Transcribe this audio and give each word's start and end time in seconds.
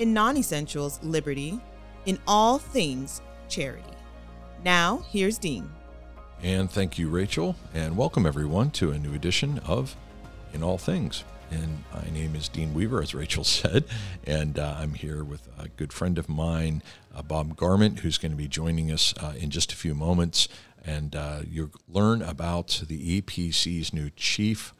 in 0.00 0.14
non 0.14 0.36
essentials, 0.38 0.98
liberty, 1.02 1.60
in 2.06 2.18
all 2.26 2.58
things, 2.58 3.20
charity. 3.48 3.84
Now, 4.64 5.04
here's 5.10 5.38
Dean. 5.38 5.70
And 6.42 6.70
thank 6.70 6.98
you, 6.98 7.10
Rachel, 7.10 7.54
and 7.74 7.98
welcome 7.98 8.24
everyone 8.24 8.70
to 8.72 8.92
a 8.92 8.98
new 8.98 9.12
edition 9.12 9.58
of 9.58 9.94
In 10.54 10.62
All 10.62 10.78
Things. 10.78 11.22
And 11.50 11.84
my 11.92 12.08
name 12.14 12.34
is 12.34 12.48
Dean 12.48 12.72
Weaver, 12.72 13.02
as 13.02 13.14
Rachel 13.14 13.44
said, 13.44 13.84
and 14.24 14.58
uh, 14.58 14.76
I'm 14.78 14.94
here 14.94 15.22
with 15.22 15.46
a 15.58 15.68
good 15.68 15.92
friend 15.92 16.16
of 16.16 16.30
mine, 16.30 16.82
uh, 17.14 17.20
Bob 17.20 17.56
Garment, 17.56 17.98
who's 17.98 18.16
going 18.16 18.32
to 18.32 18.38
be 18.38 18.48
joining 18.48 18.90
us 18.90 19.12
uh, 19.18 19.34
in 19.38 19.50
just 19.50 19.70
a 19.70 19.76
few 19.76 19.94
moments. 19.94 20.48
And 20.82 21.14
uh, 21.14 21.40
you'll 21.46 21.72
learn 21.86 22.22
about 22.22 22.84
the 22.88 23.20
EPC's 23.20 23.92
new 23.92 24.08
chief 24.16 24.72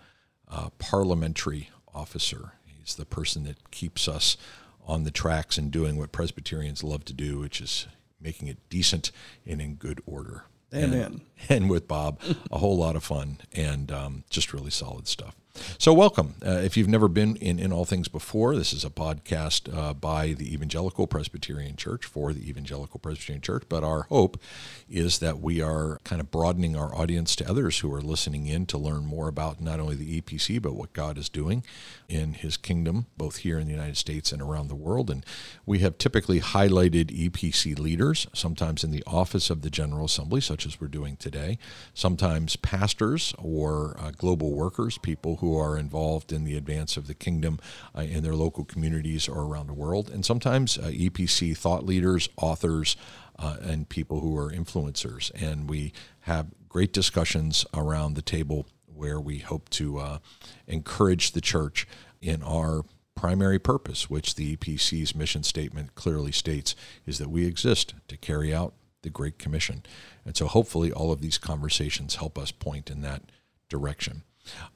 uh, 0.48 0.70
parliamentary 0.78 1.68
officer. 1.94 2.52
He's 2.64 2.94
the 2.94 3.04
person 3.04 3.44
that 3.44 3.70
keeps 3.70 4.08
us 4.08 4.38
on 4.86 5.04
the 5.04 5.10
tracks 5.10 5.58
and 5.58 5.70
doing 5.70 5.96
what 5.96 6.12
Presbyterians 6.12 6.82
love 6.82 7.04
to 7.06 7.12
do, 7.12 7.38
which 7.38 7.60
is 7.60 7.86
making 8.20 8.48
it 8.48 8.58
decent 8.68 9.12
and 9.46 9.60
in 9.60 9.74
good 9.74 10.02
order. 10.06 10.44
Amen. 10.74 11.22
And, 11.48 11.62
and 11.62 11.70
with 11.70 11.88
Bob, 11.88 12.20
a 12.50 12.58
whole 12.58 12.76
lot 12.76 12.96
of 12.96 13.02
fun 13.02 13.38
and 13.52 13.90
um, 13.90 14.24
just 14.30 14.52
really 14.52 14.70
solid 14.70 15.08
stuff. 15.08 15.36
So, 15.78 15.92
welcome. 15.92 16.34
Uh, 16.46 16.60
if 16.62 16.76
you've 16.76 16.88
never 16.88 17.08
been 17.08 17.36
in 17.36 17.58
In 17.58 17.72
All 17.72 17.84
Things 17.84 18.06
before, 18.06 18.54
this 18.54 18.72
is 18.72 18.84
a 18.84 18.90
podcast 18.90 19.74
uh, 19.74 19.94
by 19.94 20.32
the 20.32 20.52
Evangelical 20.52 21.06
Presbyterian 21.06 21.74
Church 21.76 22.04
for 22.04 22.32
the 22.32 22.48
Evangelical 22.48 23.00
Presbyterian 23.00 23.42
Church. 23.42 23.64
But 23.68 23.82
our 23.82 24.02
hope 24.02 24.40
is 24.88 25.18
that 25.18 25.40
we 25.40 25.60
are 25.60 25.98
kind 26.04 26.20
of 26.20 26.30
broadening 26.30 26.76
our 26.76 26.94
audience 26.94 27.34
to 27.36 27.48
others 27.48 27.80
who 27.80 27.92
are 27.92 28.00
listening 28.00 28.46
in 28.46 28.66
to 28.66 28.78
learn 28.78 29.04
more 29.04 29.26
about 29.26 29.60
not 29.60 29.80
only 29.80 29.96
the 29.96 30.20
EPC, 30.20 30.62
but 30.62 30.74
what 30.74 30.92
God 30.92 31.18
is 31.18 31.28
doing 31.28 31.64
in 32.08 32.34
His 32.34 32.56
kingdom, 32.56 33.06
both 33.16 33.38
here 33.38 33.58
in 33.58 33.66
the 33.66 33.72
United 33.72 33.96
States 33.96 34.30
and 34.32 34.40
around 34.40 34.68
the 34.68 34.76
world. 34.76 35.10
And 35.10 35.26
we 35.66 35.80
have 35.80 35.98
typically 35.98 36.40
highlighted 36.40 37.06
EPC 37.06 37.78
leaders, 37.78 38.28
sometimes 38.32 38.84
in 38.84 38.92
the 38.92 39.04
office 39.06 39.50
of 39.50 39.62
the 39.62 39.70
General 39.70 40.04
Assembly, 40.04 40.40
such 40.40 40.64
as 40.64 40.80
we're 40.80 40.88
doing 40.88 41.16
today, 41.16 41.58
sometimes 41.92 42.54
pastors 42.56 43.34
or 43.36 43.96
uh, 43.98 44.12
global 44.12 44.54
workers, 44.54 44.98
people 44.98 45.36
who 45.40 45.58
are 45.58 45.76
involved 45.76 46.32
in 46.32 46.44
the 46.44 46.56
advance 46.56 46.96
of 46.96 47.06
the 47.06 47.14
kingdom 47.14 47.58
uh, 47.96 48.02
in 48.02 48.22
their 48.22 48.34
local 48.34 48.64
communities 48.64 49.28
or 49.28 49.42
around 49.42 49.66
the 49.66 49.74
world, 49.74 50.10
and 50.10 50.24
sometimes 50.24 50.78
uh, 50.78 50.82
EPC 50.82 51.56
thought 51.56 51.84
leaders, 51.84 52.28
authors, 52.36 52.96
uh, 53.38 53.56
and 53.62 53.88
people 53.88 54.20
who 54.20 54.36
are 54.36 54.50
influencers. 54.50 55.30
And 55.34 55.68
we 55.68 55.92
have 56.20 56.48
great 56.68 56.92
discussions 56.92 57.64
around 57.74 58.14
the 58.14 58.22
table 58.22 58.66
where 58.86 59.20
we 59.20 59.38
hope 59.38 59.68
to 59.70 59.98
uh, 59.98 60.18
encourage 60.66 61.32
the 61.32 61.40
church 61.40 61.86
in 62.20 62.42
our 62.42 62.84
primary 63.16 63.58
purpose, 63.58 64.08
which 64.08 64.34
the 64.34 64.56
EPC's 64.56 65.14
mission 65.14 65.42
statement 65.42 65.94
clearly 65.94 66.32
states, 66.32 66.74
is 67.06 67.18
that 67.18 67.30
we 67.30 67.46
exist 67.46 67.94
to 68.08 68.16
carry 68.16 68.54
out 68.54 68.74
the 69.02 69.10
Great 69.10 69.38
Commission. 69.38 69.82
And 70.24 70.36
so 70.36 70.46
hopefully 70.46 70.92
all 70.92 71.12
of 71.12 71.20
these 71.20 71.38
conversations 71.38 72.16
help 72.16 72.38
us 72.38 72.50
point 72.50 72.90
in 72.90 73.00
that 73.02 73.22
direction. 73.68 74.22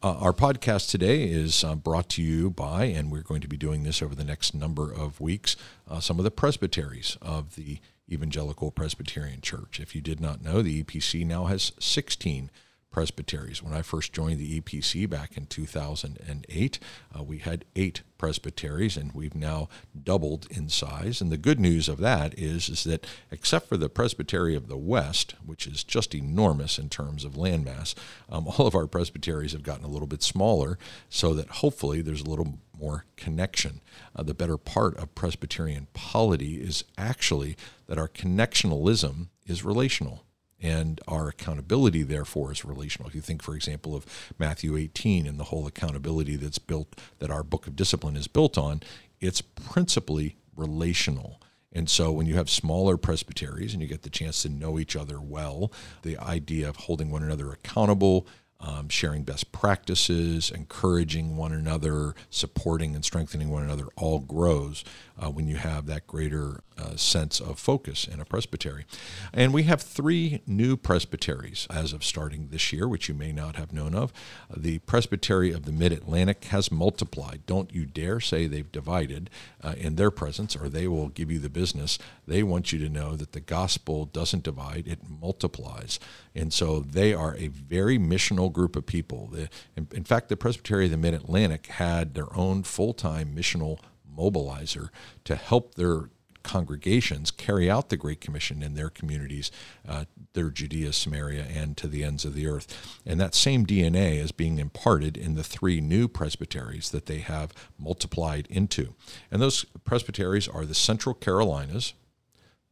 Uh, 0.03 0.19
our 0.19 0.33
podcast 0.33 0.91
today 0.91 1.25
is 1.25 1.65
uh, 1.65 1.75
brought 1.75 2.09
to 2.11 2.23
you 2.23 2.51
by, 2.51 2.85
and 2.85 3.11
we're 3.11 3.23
going 3.23 3.41
to 3.41 3.49
be 3.49 3.57
doing 3.57 3.83
this 3.83 4.03
over 4.03 4.15
the 4.15 4.25
next 4.25 4.55
number 4.55 4.93
of 4.93 5.21
weeks, 5.21 5.57
uh, 5.89 6.01
some 6.01 6.19
of 6.19 6.25
the 6.25 6.31
presbyteries 6.31 7.17
of 7.23 7.57
the 7.57 7.79
Evangelical 8.11 8.71
Presbyterian 8.71 9.41
Church. 9.41 9.81
If 9.81 9.95
you 9.95 10.01
did 10.01 10.21
not 10.21 10.43
know, 10.43 10.63
the 10.63 10.83
EPC 10.83 11.27
now 11.27 11.47
has 11.47 11.73
16 11.79 12.51
presbyteries. 12.95 13.61
When 13.61 13.75
I 13.75 13.83
first 13.83 14.13
joined 14.13 14.39
the 14.39 14.61
EPC 14.61 15.11
back 15.11 15.37
in 15.37 15.47
2008, 15.47 16.79
uh, 17.13 17.25
we 17.25 17.39
had 17.39 17.65
eight 17.75 18.03
presbyteries, 18.19 18.97
and 18.97 19.13
we've 19.13 19.35
now 19.35 19.69
doubled 20.01 20.47
in 20.49 20.69
size. 20.69 21.21
And 21.21 21.33
the 21.33 21.37
good 21.37 21.59
news 21.59 21.89
of 21.89 21.99
that 21.99 22.39
is, 22.39 22.69
is 22.69 22.85
that 22.85 23.05
except 23.33 23.69
for 23.69 23.77
the 23.77 23.89
Presbytery 23.89 24.55
of 24.55 24.69
the 24.69 24.77
West, 24.77 25.35
which 25.45 25.67
is 25.67 25.83
just 25.83 26.15
enormous 26.15 26.79
in 26.79 26.89
terms 26.89 27.25
of 27.25 27.33
landmass, 27.33 27.97
um, 28.31 28.47
all 28.47 28.69
of 28.69 28.77
our 28.77 28.87
presbyteries 28.87 29.55
have 29.55 29.65
gotten 29.65 29.85
a 29.85 29.91
little 29.91 30.07
bit 30.07 30.23
smaller, 30.23 30.79
so 31.09 31.35
that 31.35 31.49
hopefully 31.49 32.01
there's 32.01 32.23
a 32.23 32.31
little 32.31 32.61
more 32.79 33.07
connection. 33.17 33.81
Uh, 34.15 34.23
the 34.23 34.35
better 34.35 34.57
part 34.57 34.97
of 34.99 35.17
Presbyterian 35.17 35.89
polity 35.95 36.61
is 36.61 36.85
actually 36.97 37.57
that 37.89 37.99
our 37.99 38.09
connectionalism 38.09 39.31
is 39.49 39.65
relational 39.65 40.23
and 40.61 41.01
our 41.07 41.29
accountability 41.29 42.03
therefore 42.03 42.53
is 42.53 42.65
relational. 42.65 43.09
If 43.09 43.15
you 43.15 43.21
think 43.21 43.43
for 43.43 43.55
example 43.55 43.95
of 43.95 44.07
matthew 44.39 44.77
18 44.77 45.27
and 45.27 45.39
the 45.39 45.45
whole 45.45 45.67
accountability 45.67 46.37
that's 46.37 46.59
built 46.59 47.01
that 47.19 47.31
our 47.31 47.43
book 47.43 47.67
of 47.67 47.77
discipline 47.77 48.17
is 48.17 48.29
built 48.29 48.57
on 48.57 48.83
it's 49.21 49.41
principally 49.41 50.37
relational. 50.57 51.41
And 51.73 51.91
so 51.91 52.13
when 52.13 52.27
you 52.27 52.37
have 52.37 52.49
smaller 52.49 52.97
presbyteries 52.97 53.73
and 53.73 53.83
you 53.83 53.89
get 53.89 54.03
the 54.03 54.11
chance 54.11 54.43
to 54.43 54.49
know 54.49 54.79
each 54.79 54.95
other 54.95 55.21
well 55.21 55.73
the 56.03 56.17
idea 56.19 56.69
of 56.69 56.77
holding 56.77 57.11
one 57.11 57.23
another 57.23 57.51
accountable 57.51 58.27
um, 58.65 58.89
sharing 58.89 59.25
best 59.25 59.53
practices, 59.53 60.51
encouraging 60.51 61.37
one 61.37 61.53
another, 61.53 62.15
supporting 62.31 62.95
and 62.95 63.05
strengthening 63.05 63.51
one 63.51 63.63
another 63.63 63.87
all 63.97 64.21
grows 64.21 64.85
uh, 65.19 65.31
when 65.31 65.47
you 65.47 65.57
have 65.57 65.87
that 65.87 66.07
greater 66.07 66.61
uh, 66.77 66.97
sense 66.97 67.41
of 67.41 67.59
focus 67.59 68.09
in 68.09 68.21
a 68.21 68.25
presbytery. 68.25 68.85
And 69.33 69.55
we 69.55 69.65
have 69.65 69.81
three 69.81 70.43
new 70.47 70.77
presbyteries 70.77 71.69
as 71.71 71.93
of 71.93 72.03
starting 72.03 72.49
this 72.49 72.73
year, 72.73 72.89
which 72.89 73.09
you 73.09 73.15
may 73.15 73.33
not 73.33 73.55
have 73.57 73.73
known 73.73 73.95
of. 73.95 74.13
The 74.55 74.79
Presbytery 74.81 75.53
of 75.53 75.67
the 75.67 75.73
Mid 75.73 75.93
Atlantic 75.93 76.45
has 76.47 76.73
multiplied. 76.73 77.43
Don't 77.47 77.73
you 77.73 77.87
dare 77.87 78.19
say 78.19 78.47
they've 78.47 78.73
divided 78.73 79.31
uh, 79.63 79.75
in 79.77 79.95
their 79.95 80.11
presence, 80.11 80.57
or 80.57 80.69
they 80.69 80.89
will 80.89 81.09
give 81.09 81.31
you 81.31 81.39
the 81.39 81.49
business. 81.49 81.99
They 82.27 82.43
want 82.43 82.73
you 82.73 82.79
to 82.81 82.89
know 82.89 83.15
that 83.15 83.33
the 83.33 83.41
gospel 83.41 84.07
doesn't 84.07 84.43
divide, 84.43 84.89
it 84.89 84.99
multiplies. 85.09 86.01
And 86.35 86.53
so 86.53 86.81
they 86.81 87.15
are 87.15 87.37
a 87.37 87.49
very 87.49 87.99
missional 87.99 88.53
group 88.55 88.77
of 88.77 88.87
people. 88.87 89.31
In, 89.77 89.89
in 89.93 90.05
fact, 90.05 90.31
the 90.31 90.37
Presbytery 90.37 90.87
of 90.87 90.91
the 90.91 90.97
Mid 90.97 91.13
Atlantic 91.13 91.67
had 91.67 92.15
their 92.15 92.35
own 92.35 92.63
full 92.63 92.95
time 92.95 93.35
missional 93.37 93.79
mobilizer 94.17 94.89
to 95.25 95.37
help 95.37 95.75
their 95.75 96.09
congregations 96.45 97.33
carry 97.33 97.69
out 97.69 97.89
the 97.89 97.97
Great 97.97 98.21
Commission 98.21 98.63
in 98.63 98.75
their 98.75 98.91
communities, 98.91 99.51
uh, 99.89 100.05
their 100.35 100.51
Judea, 100.51 100.93
Samaria, 100.93 101.47
and 101.53 101.77
to 101.79 101.89
the 101.89 102.05
ends 102.05 102.25
of 102.25 102.35
the 102.35 102.47
earth. 102.47 103.01
And 103.05 103.19
that 103.19 103.35
same 103.35 103.67
DNA 103.67 104.19
is 104.19 104.31
being 104.31 104.59
imparted 104.59 105.17
in 105.17 105.35
the 105.35 105.43
three 105.43 105.81
new 105.81 106.07
presbyteries 106.07 106.91
that 106.91 107.07
they 107.07 107.19
have 107.19 107.53
multiplied 107.77 108.47
into. 108.49 108.95
And 109.31 109.43
those 109.43 109.65
presbyteries 109.85 110.47
are 110.47 110.65
the 110.65 110.75
Central 110.75 111.15
Carolinas, 111.15 111.95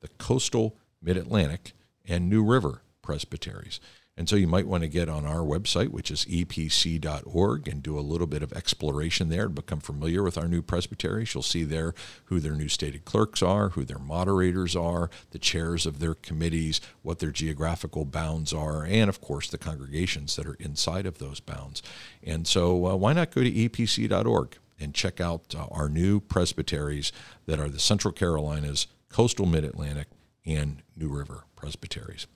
the 0.00 0.09
Coastal 0.19 0.76
Mid 1.03 1.16
Atlantic, 1.16 1.72
and 2.06 2.28
New 2.28 2.44
River 2.44 2.82
presbyteries. 3.00 3.81
And 4.15 4.28
so 4.28 4.37
you 4.37 4.47
might 4.47 4.67
want 4.67 4.83
to 4.83 4.89
get 4.89 5.09
on 5.09 5.25
our 5.25 5.39
website, 5.39 5.89
which 5.89 6.11
is 6.11 6.27
epc.org, 6.27 7.67
and 7.67 7.83
do 7.83 7.99
a 7.99 8.00
little 8.00 8.27
bit 8.27 8.43
of 8.43 8.53
exploration 8.53 9.31
there 9.31 9.45
to 9.45 9.49
become 9.49 9.81
familiar 9.81 10.23
with 10.23 10.37
our 10.37 10.47
new 10.47 10.61
presbyteries. 10.61 11.33
You'll 11.33 11.43
see 11.43 11.65
there 11.65 11.95
who 12.27 12.39
their 12.39 12.55
new 12.55 12.69
stated 12.69 13.06
clerks 13.06 13.43
are, 13.43 13.71
who 13.71 13.84
their 13.84 13.98
moderators 13.98 14.77
are, 14.77 15.09
the 15.31 15.39
chairs 15.39 15.86
of 15.86 15.98
their 15.98 16.15
committees, 16.15 16.81
what 17.01 17.21
their 17.21 17.31
geographical 17.31 18.04
bounds 18.04 18.53
are, 18.53 18.84
and 18.84 19.09
of 19.09 19.22
course 19.22 19.48
the 19.48 19.57
congregations 19.57 20.36
that 20.36 20.47
are 20.47 20.57
inside 20.60 21.07
of 21.07 21.16
those 21.16 21.41
bounds. 21.41 21.83
And 22.22 22.47
so 22.47 22.86
uh, 22.86 22.97
why 22.97 23.15
not 23.15 23.31
go 23.31 23.42
to 23.42 23.51
epc.org 23.51 24.59
and 24.78 24.92
check 24.92 25.22
out 25.22 25.54
uh, 25.54 25.66
our 25.71 25.89
new 25.89 26.21
presbyteries 26.21 27.13
that 27.47 27.59
are 27.59 27.69
the 27.71 27.78
Central 27.78 28.13
Carolinas, 28.13 28.89
Coastal 29.09 29.47
Mid 29.47 29.65
Atlantic, 29.65 30.09
and 30.45 30.83
New 30.97 31.09
River 31.09 31.45
presbyteries. 31.57 32.27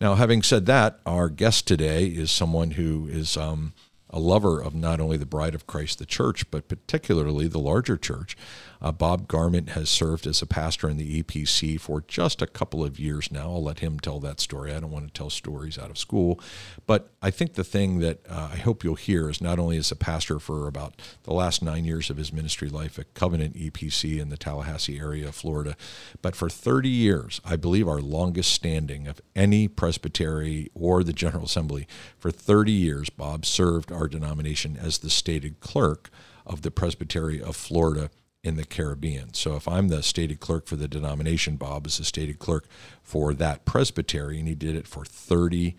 Now, 0.00 0.14
having 0.14 0.42
said 0.42 0.66
that, 0.66 1.00
our 1.06 1.28
guest 1.28 1.66
today 1.66 2.06
is 2.06 2.30
someone 2.30 2.72
who 2.72 3.08
is 3.08 3.36
um, 3.36 3.72
a 4.10 4.18
lover 4.18 4.60
of 4.60 4.74
not 4.74 5.00
only 5.00 5.16
the 5.16 5.26
bride 5.26 5.54
of 5.54 5.66
Christ, 5.66 5.98
the 5.98 6.06
church, 6.06 6.50
but 6.50 6.68
particularly 6.68 7.48
the 7.48 7.58
larger 7.58 7.96
church. 7.96 8.36
Uh, 8.80 8.92
Bob 8.92 9.28
Garment 9.28 9.70
has 9.70 9.88
served 9.88 10.26
as 10.26 10.42
a 10.42 10.46
pastor 10.46 10.88
in 10.88 10.96
the 10.96 11.22
EPC 11.22 11.80
for 11.80 12.02
just 12.06 12.42
a 12.42 12.46
couple 12.46 12.84
of 12.84 12.98
years 12.98 13.30
now. 13.30 13.52
I'll 13.52 13.62
let 13.62 13.80
him 13.80 13.98
tell 13.98 14.20
that 14.20 14.40
story. 14.40 14.72
I 14.72 14.80
don't 14.80 14.90
want 14.90 15.06
to 15.06 15.12
tell 15.12 15.30
stories 15.30 15.78
out 15.78 15.90
of 15.90 15.98
school. 15.98 16.40
But 16.86 17.10
I 17.22 17.30
think 17.30 17.54
the 17.54 17.64
thing 17.64 17.98
that 18.00 18.20
uh, 18.28 18.50
I 18.52 18.56
hope 18.56 18.84
you'll 18.84 18.94
hear 18.94 19.28
is 19.30 19.40
not 19.40 19.58
only 19.58 19.76
as 19.76 19.90
a 19.90 19.96
pastor 19.96 20.38
for 20.38 20.66
about 20.66 21.00
the 21.24 21.32
last 21.32 21.62
nine 21.62 21.84
years 21.84 22.10
of 22.10 22.16
his 22.16 22.32
ministry 22.32 22.68
life 22.68 22.98
at 22.98 23.14
Covenant 23.14 23.54
EPC 23.54 24.20
in 24.20 24.28
the 24.28 24.36
Tallahassee 24.36 24.98
area 24.98 25.28
of 25.28 25.34
Florida, 25.34 25.76
but 26.22 26.36
for 26.36 26.48
30 26.48 26.88
years, 26.88 27.40
I 27.44 27.56
believe 27.56 27.88
our 27.88 28.00
longest 28.00 28.52
standing 28.52 29.06
of 29.06 29.20
any 29.34 29.68
presbytery 29.68 30.70
or 30.74 31.02
the 31.02 31.12
General 31.12 31.44
Assembly, 31.44 31.86
for 32.18 32.30
30 32.30 32.72
years, 32.72 33.10
Bob 33.10 33.44
served 33.44 33.90
our 33.90 34.08
denomination 34.08 34.76
as 34.76 34.98
the 34.98 35.10
stated 35.10 35.60
clerk 35.60 36.10
of 36.44 36.62
the 36.62 36.70
Presbytery 36.70 37.42
of 37.42 37.56
Florida 37.56 38.10
in 38.46 38.56
the 38.56 38.64
Caribbean. 38.64 39.34
So 39.34 39.56
if 39.56 39.66
I'm 39.66 39.88
the 39.88 40.02
stated 40.02 40.40
clerk 40.40 40.66
for 40.66 40.76
the 40.76 40.88
denomination, 40.88 41.56
Bob 41.56 41.86
is 41.86 41.98
the 41.98 42.04
stated 42.04 42.38
clerk 42.38 42.66
for 43.02 43.34
that 43.34 43.64
presbytery, 43.64 44.38
and 44.38 44.46
he 44.46 44.54
did 44.54 44.76
it 44.76 44.86
for 44.86 45.04
30 45.04 45.76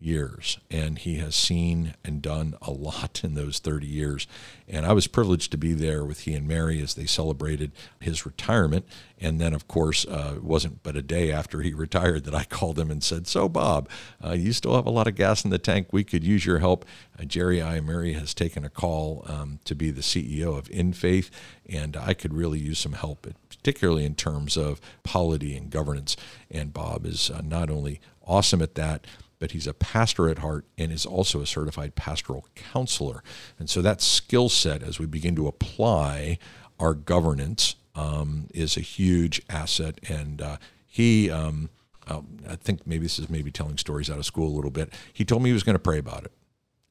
years. 0.00 0.58
And 0.70 0.98
he 0.98 1.16
has 1.16 1.34
seen 1.34 1.94
and 2.04 2.22
done 2.22 2.54
a 2.62 2.70
lot 2.70 3.22
in 3.24 3.34
those 3.34 3.58
30 3.58 3.86
years. 3.86 4.26
And 4.68 4.86
I 4.86 4.92
was 4.92 5.06
privileged 5.06 5.50
to 5.52 5.58
be 5.58 5.72
there 5.72 6.04
with 6.04 6.20
he 6.20 6.34
and 6.34 6.46
Mary 6.46 6.80
as 6.82 6.94
they 6.94 7.06
celebrated 7.06 7.72
his 8.00 8.24
retirement. 8.24 8.86
And 9.20 9.40
then, 9.40 9.54
of 9.54 9.66
course, 9.66 10.06
uh, 10.06 10.34
it 10.36 10.44
wasn't 10.44 10.82
but 10.82 10.96
a 10.96 11.02
day 11.02 11.32
after 11.32 11.62
he 11.62 11.72
retired 11.74 12.24
that 12.24 12.34
I 12.34 12.44
called 12.44 12.78
him 12.78 12.90
and 12.90 13.02
said, 13.02 13.26
So, 13.26 13.48
Bob, 13.48 13.88
uh, 14.24 14.32
you 14.32 14.52
still 14.52 14.76
have 14.76 14.86
a 14.86 14.90
lot 14.90 15.08
of 15.08 15.16
gas 15.16 15.44
in 15.44 15.50
the 15.50 15.58
tank. 15.58 15.88
We 15.90 16.04
could 16.04 16.24
use 16.24 16.46
your 16.46 16.58
help. 16.58 16.84
Uh, 17.18 17.24
Jerry 17.24 17.58
Iamurri 17.58 18.14
has 18.18 18.34
taken 18.34 18.64
a 18.64 18.70
call 18.70 19.24
um, 19.26 19.58
to 19.64 19.74
be 19.74 19.90
the 19.90 20.02
CEO 20.02 20.56
of 20.56 20.68
InFaith, 20.68 21.30
and 21.68 21.96
I 21.96 22.14
could 22.14 22.34
really 22.34 22.58
use 22.58 22.78
some 22.78 22.92
help, 22.92 23.26
particularly 23.48 24.04
in 24.04 24.14
terms 24.14 24.56
of 24.56 24.80
polity 25.02 25.56
and 25.56 25.70
governance. 25.70 26.16
And 26.50 26.72
Bob 26.72 27.04
is 27.04 27.30
uh, 27.30 27.40
not 27.42 27.70
only 27.70 28.00
awesome 28.28 28.62
at 28.62 28.74
that, 28.76 29.06
but 29.38 29.52
he's 29.52 29.66
a 29.66 29.74
pastor 29.74 30.28
at 30.28 30.38
heart 30.38 30.64
and 30.76 30.92
is 30.92 31.06
also 31.06 31.40
a 31.40 31.46
certified 31.46 31.94
pastoral 31.94 32.46
counselor. 32.54 33.22
And 33.58 33.68
so 33.70 33.82
that 33.82 34.00
skill 34.00 34.48
set, 34.48 34.82
as 34.82 34.98
we 34.98 35.06
begin 35.06 35.36
to 35.36 35.46
apply 35.46 36.38
our 36.78 36.94
governance, 36.94 37.76
um, 37.94 38.48
is 38.54 38.76
a 38.76 38.80
huge 38.80 39.42
asset. 39.48 40.00
And 40.08 40.40
uh, 40.40 40.56
he, 40.86 41.30
um, 41.30 41.70
uh, 42.06 42.20
I 42.48 42.56
think 42.56 42.86
maybe 42.86 43.04
this 43.04 43.18
is 43.18 43.28
maybe 43.28 43.50
telling 43.50 43.78
stories 43.78 44.10
out 44.10 44.18
of 44.18 44.26
school 44.26 44.48
a 44.48 44.54
little 44.54 44.70
bit. 44.70 44.92
He 45.12 45.24
told 45.24 45.42
me 45.42 45.50
he 45.50 45.54
was 45.54 45.62
going 45.62 45.74
to 45.74 45.80
pray 45.80 45.98
about 45.98 46.24
it 46.24 46.32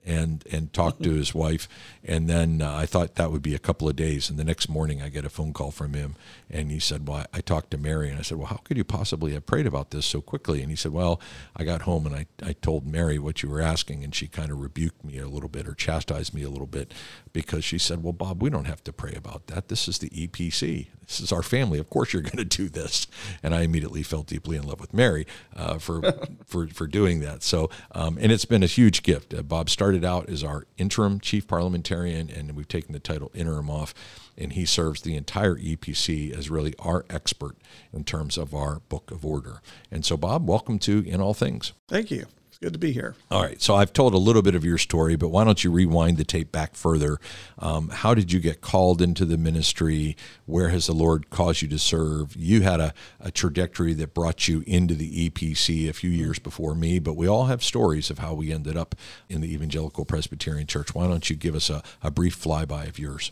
and 0.07 0.44
and 0.50 0.71
talk 0.74 1.00
to 1.00 1.13
his 1.13 1.36
wife. 1.36 1.68
And 2.04 2.30
then 2.30 2.62
uh, 2.62 2.74
I 2.74 2.86
thought 2.86 3.15
that 3.15 3.31
would 3.31 3.42
be 3.42 3.54
a 3.54 3.59
couple 3.59 3.89
of 3.89 3.95
days. 3.95 4.30
And 4.30 4.39
the 4.39 4.44
next 4.45 4.69
morning, 4.69 5.01
I 5.01 5.09
get 5.09 5.25
a 5.25 5.30
phone 5.30 5.51
call 5.51 5.71
from 5.71 5.94
him, 5.94 6.15
and 6.50 6.71
he 6.71 6.80
said, 6.80 7.07
"Well, 7.07 7.25
I, 7.33 7.42
talked 7.42 7.71
to 7.71 7.77
Mary." 7.77 8.09
And 8.09 8.18
I 8.18 8.21
said, 8.21 8.38
"Well, 8.38 8.48
how 8.48 8.57
could 8.57 8.77
you 8.77 8.86
possibly 8.86 9.33
have 9.33 9.45
prayed 9.45 9.68
about 9.68 9.92
this 9.92 10.06
so 10.06 10.21
quickly?" 10.21 10.62
And 10.62 10.69
he 10.69 10.77
said, 10.77 10.94
"Well, 10.94 11.19
I 11.56 11.65
got 11.65 11.81
home 11.81 12.06
and 12.06 12.15
I 12.15 12.25
I 12.42 12.54
told 12.54 12.88
Mary 12.88 13.19
what 13.19 13.44
you 13.44 13.50
were 13.50 13.62
asking, 13.62 14.04
and 14.04 14.15
she 14.15 14.27
kind 14.27 14.50
of 14.50 14.62
rebuked 14.62 15.04
me 15.04 15.19
a 15.19 15.27
little 15.27 15.50
bit 15.50 15.68
or 15.68 15.74
chastised 15.74 16.33
me 16.33 16.44
a 16.44 16.50
little 16.50 16.68
bit 16.68 16.94
because 17.33 17.65
she 17.65 17.77
said, 17.77 18.01
"Well, 18.01 18.13
Bob, 18.13 18.42
we 18.42 18.50
don't 18.50 18.65
have 18.65 18.83
to 18.86 18.94
pray 18.94 19.13
about 19.13 19.48
that. 19.48 19.68
This 19.68 19.89
is 19.89 20.00
the 20.00 20.09
EPC. 20.09 20.88
This 21.06 21.19
is 21.19 21.31
our 21.31 21.44
family. 21.44 21.80
Of 21.80 21.89
course, 21.89 22.13
you're 22.13 22.21
going 22.21 22.38
to 22.38 22.45
do 22.45 22.69
this." 22.69 23.07
And 23.44 23.54
I 23.54 23.63
immediately 23.63 24.04
felt 24.04 24.27
deeply 24.27 24.56
in 24.56 24.63
love 24.63 24.80
with 24.80 24.94
Mary 24.94 25.27
uh, 25.56 25.80
for 25.80 26.01
for 26.45 26.68
for 26.68 26.88
doing 26.88 27.19
that. 27.19 27.44
So, 27.44 27.69
um, 27.92 28.18
and 28.21 28.31
it's 28.31 28.45
been 28.45 28.63
a 28.63 28.68
huge 28.68 29.04
gift. 29.04 29.33
Uh, 29.33 29.42
Bob 29.42 29.69
started 29.69 29.97
out 30.04 30.30
as 30.30 30.44
our 30.44 30.66
interim 30.78 31.20
chief 31.20 31.48
parliamentarian, 31.48 32.30
and 32.30 32.56
we've 32.56 32.68
taken 32.68 32.94
the 32.94 33.00
title 33.00 33.32
interim 33.34 33.70
off. 33.70 33.94
And 34.38 34.54
he 34.54 34.66
serves 34.66 35.02
the 35.02 35.16
entire 35.16 35.56
EPC 35.56 36.32
as 36.32 36.50
really 36.50 36.76
our 36.80 37.06
expert 37.10 37.56
in 37.92 38.04
terms 38.04 38.38
of 38.38 38.54
our 38.54 38.82
book 38.90 39.10
of 39.12 39.26
order. 39.26 39.62
And 39.92 40.06
so, 40.06 40.16
Bob, 40.18 40.48
welcome 40.48 40.80
to 40.80 41.04
In 41.08 41.22
All 41.22 41.34
Things. 41.34 41.74
Thank 41.88 42.12
you. 42.12 42.26
It's 42.57 42.63
good 42.63 42.74
to 42.74 42.80
be 42.80 42.92
here. 42.92 43.13
All 43.30 43.44
right. 43.44 43.62
So 43.62 43.75
I've 43.75 43.94
told 43.94 44.15
a 44.15 44.18
little 44.18 44.42
bit 44.42 44.56
of 44.56 44.65
your 44.65 44.80
story, 44.80 45.15
but 45.15 45.30
why 45.30 45.44
don't 45.44 45.63
you 45.63 45.69
rewind 45.69 46.18
the 46.18 46.24
tape 46.24 46.51
back 46.51 46.74
further? 46.74 47.19
Um, 47.59 47.89
how 47.89 48.15
did 48.15 48.33
you 48.33 48.39
get 48.39 48.62
called 48.62 49.00
into 49.00 49.25
the 49.25 49.38
ministry? 49.38 50.18
Where 50.48 50.69
has 50.69 50.88
the 50.88 50.94
Lord 50.94 51.30
caused 51.30 51.62
you 51.62 51.68
to 51.68 51.77
serve? 51.77 52.36
You 52.36 52.63
had 52.63 52.80
a, 52.80 52.95
a 53.19 53.30
trajectory 53.30 53.94
that 53.94 54.15
brought 54.15 54.48
you 54.48 54.63
into 54.65 54.95
the 54.95 55.30
EPC 55.30 55.88
a 55.88 55.94
few 55.94 56.09
years 56.09 56.39
before 56.39 56.74
me, 56.74 56.98
but 56.98 57.13
we 57.13 57.27
all 57.27 57.45
have 57.45 57.63
stories 57.63 58.09
of 58.09 58.18
how 58.18 58.33
we 58.33 58.51
ended 58.51 58.75
up 58.75 58.95
in 59.30 59.42
the 59.42 59.54
Evangelical 59.54 60.04
Presbyterian 60.04 60.65
Church. 60.65 60.95
Why 60.95 61.06
don't 61.06 61.30
you 61.30 61.36
give 61.36 61.54
us 61.54 61.69
a, 61.69 61.83
a 62.01 62.09
brief 62.09 62.44
flyby 62.44 62.88
of 62.88 62.98
yours? 62.98 63.31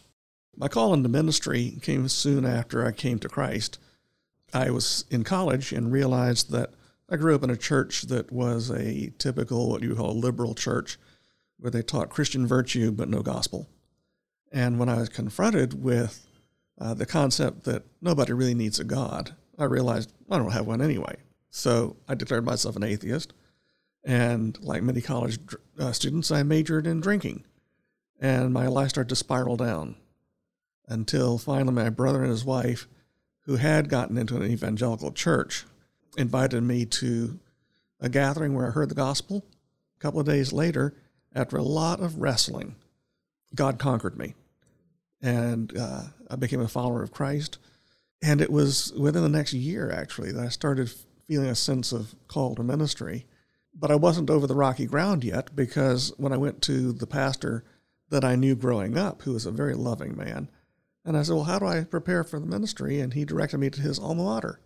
My 0.56 0.68
call 0.68 0.94
into 0.94 1.10
ministry 1.10 1.80
came 1.82 2.08
soon 2.10 2.46
after 2.46 2.86
I 2.86 2.92
came 2.92 3.18
to 3.18 3.28
Christ. 3.28 3.80
I 4.54 4.70
was 4.70 5.04
in 5.10 5.24
college 5.24 5.72
and 5.72 5.92
realized 5.92 6.52
that 6.52 6.70
I 7.10 7.18
grew 7.18 7.36
up 7.36 7.44
in 7.44 7.50
a 7.50 7.58
church 7.58 8.04
that 8.04 8.32
was 8.32 8.72
a 8.72 9.12
typical, 9.18 9.70
what 9.70 9.84
you 9.84 9.96
call 9.96 10.12
a 10.12 10.14
liberal 10.14 10.56
church, 10.56 10.98
where 11.60 11.72
they 11.72 11.84
taught 11.84 12.10
Christian 12.10 12.48
virtue 12.48 12.92
but 12.92 13.10
no 13.10 13.22
gospel. 13.22 13.68
And 14.52 14.80
when 14.80 14.90
I 14.90 14.98
was 14.98 15.10
confronted 15.10 15.84
with 15.84 16.26
uh, 16.80 16.94
the 16.94 17.06
concept 17.06 17.64
that 17.66 17.84
nobody 18.02 18.34
really 18.34 18.56
needs 18.56 18.80
a 18.80 18.84
God, 18.84 19.36
I 19.58 19.66
realized 19.66 20.12
I 20.30 20.38
don't 20.38 20.52
have 20.52 20.68
one 20.68 20.82
anyway. 20.82 21.18
So 21.50 21.96
I 22.08 22.16
declared 22.16 22.46
myself 22.46 22.76
an 22.76 22.84
atheist. 22.84 23.34
And 24.04 24.62
like 24.62 24.84
many 24.84 25.02
college 25.02 25.40
uh, 25.80 25.92
students, 25.92 26.32
I 26.32 26.44
majored 26.44 26.88
in 26.88 27.02
drinking. 27.02 27.46
And 28.20 28.54
my 28.54 28.68
life 28.68 28.90
started 28.90 29.10
to 29.10 29.16
spiral 29.16 29.58
down 29.58 29.96
until 30.88 31.38
finally 31.38 31.74
my 31.74 31.90
brother 31.90 32.22
and 32.22 32.32
his 32.32 32.46
wife, 32.46 32.88
who 33.42 33.56
had 33.58 33.90
gotten 33.90 34.18
into 34.18 34.36
an 34.36 34.44
evangelical 34.44 35.12
church, 35.12 35.66
invited 36.18 36.62
me 36.62 36.86
to 36.86 37.40
a 38.00 38.10
gathering 38.10 38.54
where 38.54 38.68
I 38.68 38.72
heard 38.72 38.90
the 38.90 38.96
gospel. 38.96 39.46
A 39.98 40.00
couple 40.00 40.20
of 40.20 40.26
days 40.26 40.52
later, 40.54 40.96
after 41.34 41.58
a 41.58 41.64
lot 41.64 42.00
of 42.00 42.20
wrestling, 42.20 42.76
God 43.54 43.80
conquered 43.80 44.18
me. 44.18 44.36
And 45.22 45.76
uh, 45.78 46.04
I 46.30 46.36
became 46.36 46.62
a 46.62 46.68
follower 46.68 47.02
of 47.02 47.12
Christ. 47.12 47.58
And 48.22 48.42
it 48.42 48.52
was 48.52 48.94
within 48.94 49.24
the 49.24 49.30
next 49.30 49.54
year, 49.54 49.92
actually, 49.92 50.32
that 50.32 50.46
I 50.46 50.50
started 50.50 50.92
feeling 51.28 51.50
a 51.50 51.56
sense 51.56 51.92
of 51.92 52.16
call 52.28 52.56
to 52.56 52.64
ministry. 52.64 53.26
But 53.74 53.92
I 53.92 53.96
wasn't 53.96 54.30
over 54.30 54.48
the 54.48 54.56
rocky 54.56 54.86
ground 54.86 55.24
yet 55.24 55.56
because 55.56 56.14
when 56.18 56.32
I 56.32 56.38
went 56.38 56.62
to 56.64 56.94
the 56.94 57.08
pastor 57.08 57.64
that 58.10 58.24
I 58.24 58.36
knew 58.36 58.56
growing 58.56 58.98
up, 58.98 59.24
who 59.24 59.34
was 59.34 59.46
a 59.46 59.52
very 59.52 59.74
loving 59.74 60.16
man, 60.16 60.50
and 61.04 61.18
I 61.18 61.24
said, 61.24 61.36
Well, 61.36 61.44
how 61.44 61.60
do 61.60 61.66
I 61.66 61.84
prepare 61.84 62.24
for 62.24 62.40
the 62.40 62.46
ministry? 62.46 63.00
And 63.00 63.14
he 63.14 63.26
directed 63.26 63.58
me 63.58 63.70
to 63.70 63.82
his 63.82 64.00
alma 64.00 64.24
mater 64.24 64.60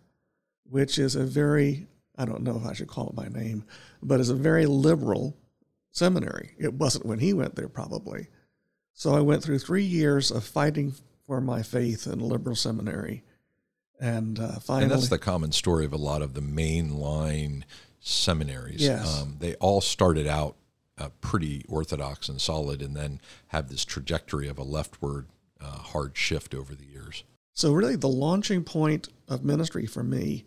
which 0.70 0.98
is 0.98 1.16
a 1.16 1.24
very, 1.24 1.88
I 2.18 2.26
don't 2.26 2.44
know 2.44 2.58
if 2.58 2.66
I 2.66 2.74
should 2.74 2.88
call 2.88 3.10
it 3.10 3.16
by 3.16 3.28
name, 3.28 3.64
but 4.02 4.20
is 4.20 4.30
a 4.30 4.36
very 4.36 4.66
liberal 4.66 5.38
seminary. 5.92 6.56
It 6.58 6.74
wasn't 6.74 7.06
when 7.06 7.20
he 7.20 7.34
went 7.34 7.56
there, 7.56 7.70
probably. 7.70 8.28
So 8.94 9.16
I 9.16 9.22
went 9.22 9.44
through 9.44 9.60
three 9.60 9.84
years 9.84 10.32
of 10.32 10.44
fighting 10.44 10.94
for 11.26 11.42
my 11.42 11.64
faith 11.64 12.08
in 12.08 12.20
a 12.20 12.26
liberal 12.26 12.56
seminary. 12.56 13.24
And 14.00 14.40
uh, 14.40 14.60
finally. 14.60 14.84
And 14.84 14.92
that's 14.92 15.10
the 15.10 15.18
common 15.18 15.52
story 15.52 15.86
of 15.86 15.94
a 15.94 15.98
lot 15.98 16.22
of 16.22 16.34
the 16.34 16.42
mainline 16.42 17.64
seminaries. 18.00 18.82
Yes. 18.82 19.22
Um, 19.22 19.38
they 19.40 19.56
all 19.56 19.82
started 19.82 20.28
out 20.28 20.56
uh, 20.98 21.10
pretty 21.22 21.66
orthodox 21.68 22.30
and 22.30 22.40
solid 22.40 22.82
and 22.82 22.96
then 22.96 23.22
have 23.48 23.70
this 23.70 23.86
trajectory 23.86 24.48
of 24.48 24.58
a 24.58 24.64
leftward 24.64 25.28
uh, 25.62 25.78
hard 25.78 26.18
shift 26.18 26.54
over 26.54 26.76
the 26.76 26.86
years. 26.86 27.24
So, 27.54 27.74
really, 27.74 27.98
the 27.98 28.08
launching 28.08 28.64
point 28.64 29.10
of 29.28 29.44
ministry 29.44 29.86
for 29.86 30.04
me 30.04 30.46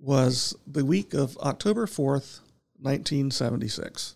was 0.00 0.56
the 0.66 0.84
week 0.84 1.14
of 1.14 1.36
October 1.38 1.86
4th, 1.86 2.40
1976, 2.80 4.14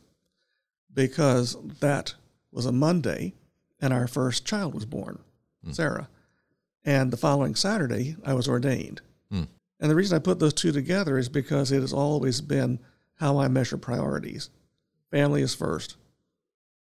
because 0.92 1.56
that 1.80 2.14
was 2.50 2.66
a 2.66 2.72
Monday 2.72 3.34
and 3.80 3.92
our 3.92 4.06
first 4.06 4.46
child 4.46 4.74
was 4.74 4.84
born, 4.84 5.18
mm. 5.66 5.74
Sarah. 5.74 6.08
And 6.84 7.10
the 7.10 7.16
following 7.16 7.54
Saturday, 7.54 8.16
I 8.24 8.34
was 8.34 8.48
ordained. 8.48 9.00
Mm. 9.32 9.48
And 9.80 9.90
the 9.90 9.94
reason 9.94 10.16
I 10.16 10.20
put 10.20 10.38
those 10.38 10.54
two 10.54 10.72
together 10.72 11.18
is 11.18 11.28
because 11.28 11.72
it 11.72 11.80
has 11.80 11.92
always 11.92 12.40
been 12.40 12.78
how 13.14 13.38
I 13.38 13.48
measure 13.48 13.76
priorities. 13.76 14.50
Family 15.10 15.42
is 15.42 15.54
first, 15.54 15.96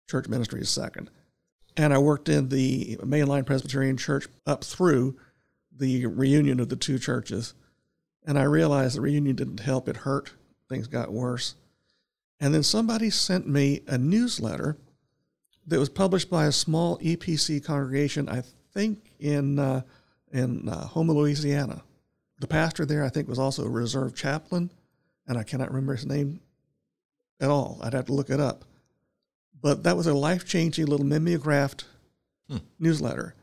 church 0.09 0.27
ministry 0.27 0.61
is 0.61 0.69
second. 0.69 1.09
And 1.77 1.93
I 1.93 1.97
worked 1.97 2.27
in 2.27 2.49
the 2.49 2.97
mainline 3.01 3.45
Presbyterian 3.45 3.95
church 3.95 4.27
up 4.45 4.63
through 4.63 5.17
the 5.75 6.05
reunion 6.07 6.59
of 6.59 6.67
the 6.67 6.75
two 6.75 6.99
churches 6.99 7.53
and 8.25 8.37
I 8.37 8.43
realized 8.43 8.95
the 8.95 9.01
reunion 9.01 9.35
didn't 9.35 9.59
help, 9.59 9.87
it 9.87 9.97
hurt. 9.97 10.33
Things 10.67 10.87
got 10.87 11.11
worse. 11.11 11.55
And 12.39 12.53
then 12.53 12.63
somebody 12.63 13.09
sent 13.09 13.47
me 13.47 13.81
a 13.87 13.97
newsletter 13.97 14.77
that 15.67 15.79
was 15.79 15.89
published 15.89 16.29
by 16.29 16.45
a 16.45 16.51
small 16.51 16.97
EPC 16.99 17.63
congregation, 17.63 18.29
I 18.29 18.43
think 18.73 19.11
in, 19.19 19.59
uh, 19.59 19.81
in 20.31 20.69
uh, 20.69 20.87
Houma, 20.87 21.13
Louisiana. 21.13 21.83
The 22.39 22.47
pastor 22.47 22.85
there, 22.85 23.03
I 23.03 23.09
think, 23.09 23.27
was 23.27 23.39
also 23.39 23.65
a 23.65 23.69
reserve 23.69 24.15
chaplain, 24.15 24.69
and 25.27 25.37
I 25.37 25.43
cannot 25.43 25.69
remember 25.69 25.95
his 25.95 26.05
name 26.05 26.39
at 27.41 27.49
all. 27.49 27.79
I'd 27.81 27.93
have 27.93 28.05
to 28.05 28.13
look 28.13 28.29
it 28.29 28.39
up. 28.39 28.63
But 29.61 29.83
that 29.83 29.97
was 29.97 30.07
a 30.07 30.13
life 30.13 30.45
changing 30.45 30.85
little 30.85 31.05
mimeographed 31.05 31.85
hmm. 32.49 32.57
newsletter. 32.79 33.35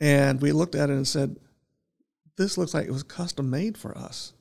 And 0.00 0.40
we 0.40 0.52
looked 0.52 0.74
at 0.74 0.90
it 0.90 0.94
and 0.94 1.06
said, 1.06 1.36
this 2.36 2.58
looks 2.58 2.74
like 2.74 2.86
it 2.86 2.92
was 2.92 3.02
custom 3.02 3.50
made 3.50 3.78
for 3.78 3.96
us. 3.96 4.32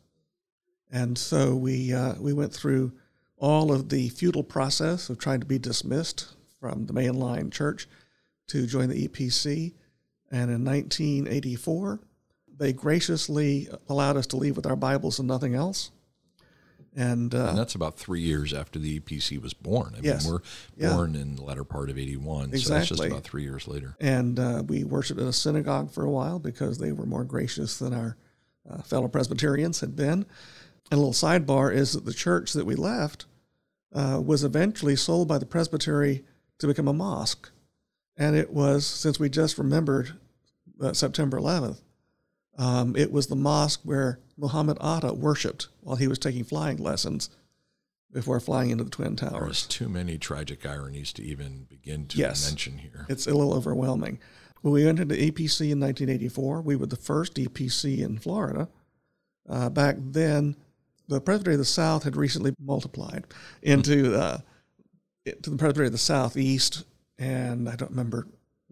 And 0.91 1.17
so 1.17 1.55
we, 1.55 1.93
uh, 1.93 2.15
we 2.19 2.33
went 2.33 2.53
through 2.53 2.93
all 3.38 3.71
of 3.71 3.89
the 3.89 4.09
futile 4.09 4.43
process 4.43 5.09
of 5.09 5.17
trying 5.17 5.39
to 5.39 5.45
be 5.45 5.59
dismissed 5.59 6.35
from 6.59 6.85
the 6.85 6.93
mainline 6.93 7.51
church 7.51 7.88
to 8.47 8.67
join 8.67 8.89
the 8.89 9.07
EPC. 9.07 9.73
And 10.31 10.50
in 10.51 10.63
1984, 10.63 12.00
they 12.57 12.73
graciously 12.73 13.67
allowed 13.89 14.17
us 14.17 14.27
to 14.27 14.38
leave 14.38 14.55
with 14.55 14.65
our 14.65 14.75
Bibles 14.75 15.19
and 15.19 15.27
nothing 15.27 15.55
else. 15.55 15.91
And, 16.95 17.33
uh, 17.33 17.47
and 17.50 17.57
that's 17.57 17.73
about 17.75 17.97
three 17.97 18.21
years 18.21 18.53
after 18.53 18.77
the 18.77 19.00
EPC 19.00 19.41
was 19.41 19.53
born. 19.53 19.95
I 19.97 20.01
Yes. 20.03 20.23
mean, 20.25 20.33
we're 20.33 20.39
Yeah. 20.77 20.93
born 20.95 21.15
in 21.15 21.35
the 21.35 21.41
latter 21.43 21.63
part 21.63 21.89
of 21.89 21.97
81, 21.97 22.50
Exactly. 22.51 22.59
so 22.62 22.73
that's 22.73 22.88
just 22.89 23.03
about 23.03 23.23
three 23.23 23.41
years 23.43 23.67
later. 23.67 23.95
and 24.00 24.39
uh, 24.39 24.63
we 24.67 24.83
worshiped 24.83 25.19
in 25.19 25.27
a 25.27 25.33
synagogue 25.33 25.89
for 25.91 26.03
a 26.03 26.09
while 26.12 26.38
because 26.38 26.77
they 26.77 26.91
were 26.91 27.05
more 27.07 27.23
gracious 27.23 27.77
than 27.79 27.93
our 27.93 28.15
uh, 28.69 28.81
fellow 28.83 29.07
Presbyterians 29.07 29.79
had 29.79 29.95
been. 29.95 30.25
And 30.91 30.93
a 30.93 30.95
little 30.97 31.13
sidebar 31.13 31.73
is 31.73 31.93
that 31.93 32.05
the 32.05 32.13
church 32.13 32.53
that 32.53 32.65
we 32.65 32.75
left 32.75 33.25
uh, 33.91 34.21
was 34.23 34.43
eventually 34.43 34.95
sold 34.95 35.27
by 35.27 35.38
the 35.39 35.45
presbytery 35.45 36.23
to 36.59 36.67
become 36.67 36.88
a 36.88 36.93
mosque. 36.93 37.50
And 38.15 38.35
it 38.35 38.53
was, 38.53 38.85
since 38.85 39.19
we 39.19 39.29
just 39.29 39.57
remembered 39.57 40.13
uh, 40.79 40.93
September 40.93 41.38
11th, 41.39 41.81
um, 42.57 42.95
it 42.95 43.12
was 43.12 43.27
the 43.27 43.35
mosque 43.35 43.81
where 43.83 44.19
Muhammad 44.38 44.78
Atta 44.82 45.13
worshiped 45.13 45.68
while 45.82 45.96
he 45.96 46.08
was 46.08 46.20
taking 46.20 46.44
flying 46.44 46.78
lessons 46.78 47.30
before 48.12 48.40
flying 48.40 48.70
into 48.70 48.84
the 48.84 48.90
Twin 48.90 49.16
Towers. 49.16 49.42
There's 49.42 49.68
too 49.68 49.90
many 49.90 50.18
tragic 50.18 50.66
ironies 50.66 51.12
to 51.13 51.24
even 51.24 51.66
begin 51.70 52.06
to 52.08 52.18
Yes. 52.18 52.48
mention 52.48 52.78
here. 52.78 53.06
It's 53.10 53.25
a 53.28 53.34
little 53.34 53.54
overwhelming. 53.54 54.20
When 54.62 54.74
we 54.74 54.88
entered 54.88 55.10
the 55.10 55.18
EPC 55.32 55.72
in 55.72 55.80
1984, 55.80 56.62
we 56.62 56.75
were 56.75 56.86
the 56.86 56.96
first 56.96 57.36
EPC 57.38 58.00
in 58.02 58.18
Florida. 58.18 58.70
Uh, 59.50 59.70
back 59.70 59.98
then, 60.00 60.56
the 61.08 61.20
Presbytery 61.20 61.56
of 61.56 61.60
the 61.60 61.66
South 61.66 62.04
had 62.04 62.16
recently 62.16 62.54
multiplied 62.60 63.25
into 63.62 64.16
uh, 64.16 64.38
to 65.25 65.50
the 65.50 65.58
Presbytery 65.58 65.88
of 65.88 65.92
the 65.92 65.98
Southeast, 65.98 66.86
and 67.18 67.68
I 67.68 67.75
don't 67.75 67.92
remember 67.92 68.28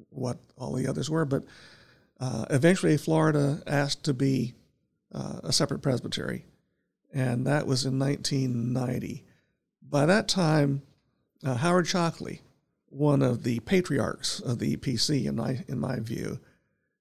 what 0.10 0.38
all 0.58 0.74
the 0.74 0.88
others 0.88 1.10
were, 1.10 1.25
but 1.25 1.44
uh, 2.20 2.46
eventually 2.51 2.96
Florida 2.98 3.62
asked 3.68 4.03
to 4.06 4.13
be 4.13 4.53
uh, 5.13 5.39
a 5.44 5.51
separate 5.53 5.82
presbytery, 5.82 6.46
and 7.13 7.46
that 7.48 7.68
was 7.68 7.86
in 7.86 8.00
1990. 8.00 9.24
By 9.82 10.06
that 10.06 10.27
time, 10.27 10.82
uh, 11.44 11.56
Howard 11.56 11.88
Shockley, 11.88 12.41
one 12.89 13.22
of 13.22 13.44
the 13.44 13.60
patriarchs 13.62 14.39
of 14.39 14.60
the 14.60 14.75
EPC, 14.77 15.25
in 15.25 15.36
my 15.36 15.63
in 15.68 15.80
my 15.80 16.00
view, 16.00 16.39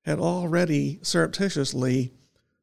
had 0.05 0.19
already 0.19 0.99
surreptitiously 1.02 2.12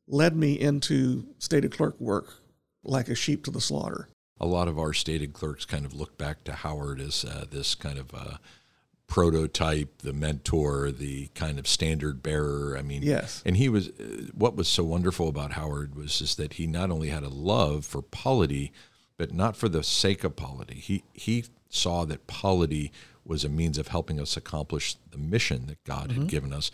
led 0.07 0.35
me 0.35 0.53
into 0.59 1.25
stated 1.37 1.71
clerk 1.71 1.99
work 1.99 2.41
like 2.83 3.09
a 3.09 3.15
sheep 3.15 3.43
to 3.43 3.51
the 3.51 3.61
slaughter. 3.61 4.07
a 4.39 4.45
lot 4.45 4.67
of 4.67 4.77
our 4.79 4.93
stated 4.93 5.33
clerks 5.33 5.65
kind 5.65 5.85
of 5.85 5.93
look 5.93 6.17
back 6.17 6.43
to 6.43 6.53
Howard 6.53 7.01
as 7.01 7.25
uh, 7.25 7.45
this 7.49 7.75
kind 7.75 7.97
of 7.99 8.13
uh, 8.13 8.37
prototype, 9.07 9.99
the 9.99 10.13
mentor, 10.13 10.91
the 10.91 11.27
kind 11.27 11.57
of 11.57 11.67
standard 11.67 12.21
bearer. 12.21 12.77
I 12.77 12.81
mean, 12.81 13.03
Yes. 13.03 13.41
And 13.45 13.57
he 13.57 13.69
was 13.69 13.89
what 14.33 14.55
was 14.55 14.67
so 14.67 14.83
wonderful 14.83 15.27
about 15.27 15.53
Howard 15.53 15.95
was 15.95 16.21
is 16.21 16.35
that 16.35 16.53
he 16.53 16.67
not 16.67 16.91
only 16.91 17.09
had 17.09 17.23
a 17.23 17.29
love 17.29 17.85
for 17.85 18.01
polity, 18.01 18.71
but 19.17 19.33
not 19.33 19.55
for 19.55 19.69
the 19.69 19.83
sake 19.83 20.23
of 20.23 20.35
polity. 20.35 20.75
He 20.75 21.03
he 21.13 21.45
saw 21.69 22.05
that 22.05 22.27
polity 22.27 22.91
was 23.25 23.43
a 23.43 23.49
means 23.49 23.77
of 23.77 23.89
helping 23.89 24.19
us 24.19 24.37
accomplish 24.37 24.95
the 25.11 25.17
mission 25.17 25.65
that 25.67 25.83
God 25.83 26.11
had 26.11 26.21
mm-hmm. 26.21 26.27
given 26.27 26.53
us. 26.53 26.71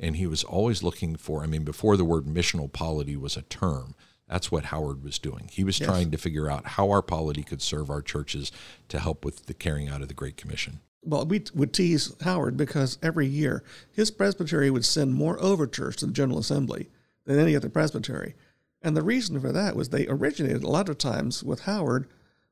And 0.00 0.16
he 0.16 0.26
was 0.26 0.42
always 0.42 0.82
looking 0.82 1.14
for, 1.14 1.44
I 1.44 1.46
mean, 1.46 1.62
before 1.62 1.96
the 1.96 2.04
word 2.04 2.24
missional 2.24 2.72
polity 2.72 3.16
was 3.16 3.36
a 3.36 3.42
term, 3.42 3.94
that's 4.28 4.50
what 4.50 4.66
Howard 4.66 5.04
was 5.04 5.18
doing. 5.18 5.48
He 5.52 5.62
was 5.62 5.78
trying 5.78 6.10
to 6.10 6.16
figure 6.16 6.50
out 6.50 6.66
how 6.66 6.90
our 6.90 7.02
polity 7.02 7.42
could 7.42 7.62
serve 7.62 7.90
our 7.90 8.02
churches 8.02 8.50
to 8.88 8.98
help 8.98 9.24
with 9.24 9.46
the 9.46 9.54
carrying 9.54 9.88
out 9.88 10.02
of 10.02 10.08
the 10.08 10.14
Great 10.14 10.36
Commission. 10.36 10.80
Well, 11.04 11.26
we 11.26 11.42
would 11.54 11.72
tease 11.72 12.14
Howard 12.22 12.56
because 12.56 12.98
every 13.02 13.26
year 13.26 13.64
his 13.90 14.10
presbytery 14.10 14.70
would 14.70 14.84
send 14.84 15.14
more 15.14 15.40
overtures 15.42 15.96
to 15.96 16.06
the 16.06 16.12
General 16.12 16.38
Assembly 16.38 16.90
than 17.24 17.38
any 17.38 17.56
other 17.56 17.68
presbytery. 17.68 18.34
And 18.82 18.96
the 18.96 19.02
reason 19.02 19.40
for 19.40 19.52
that 19.52 19.74
was 19.76 19.88
they 19.88 20.06
originated 20.08 20.62
a 20.62 20.68
lot 20.70 20.88
of 20.88 20.98
times 20.98 21.42
with 21.42 21.60
Howard, 21.62 22.08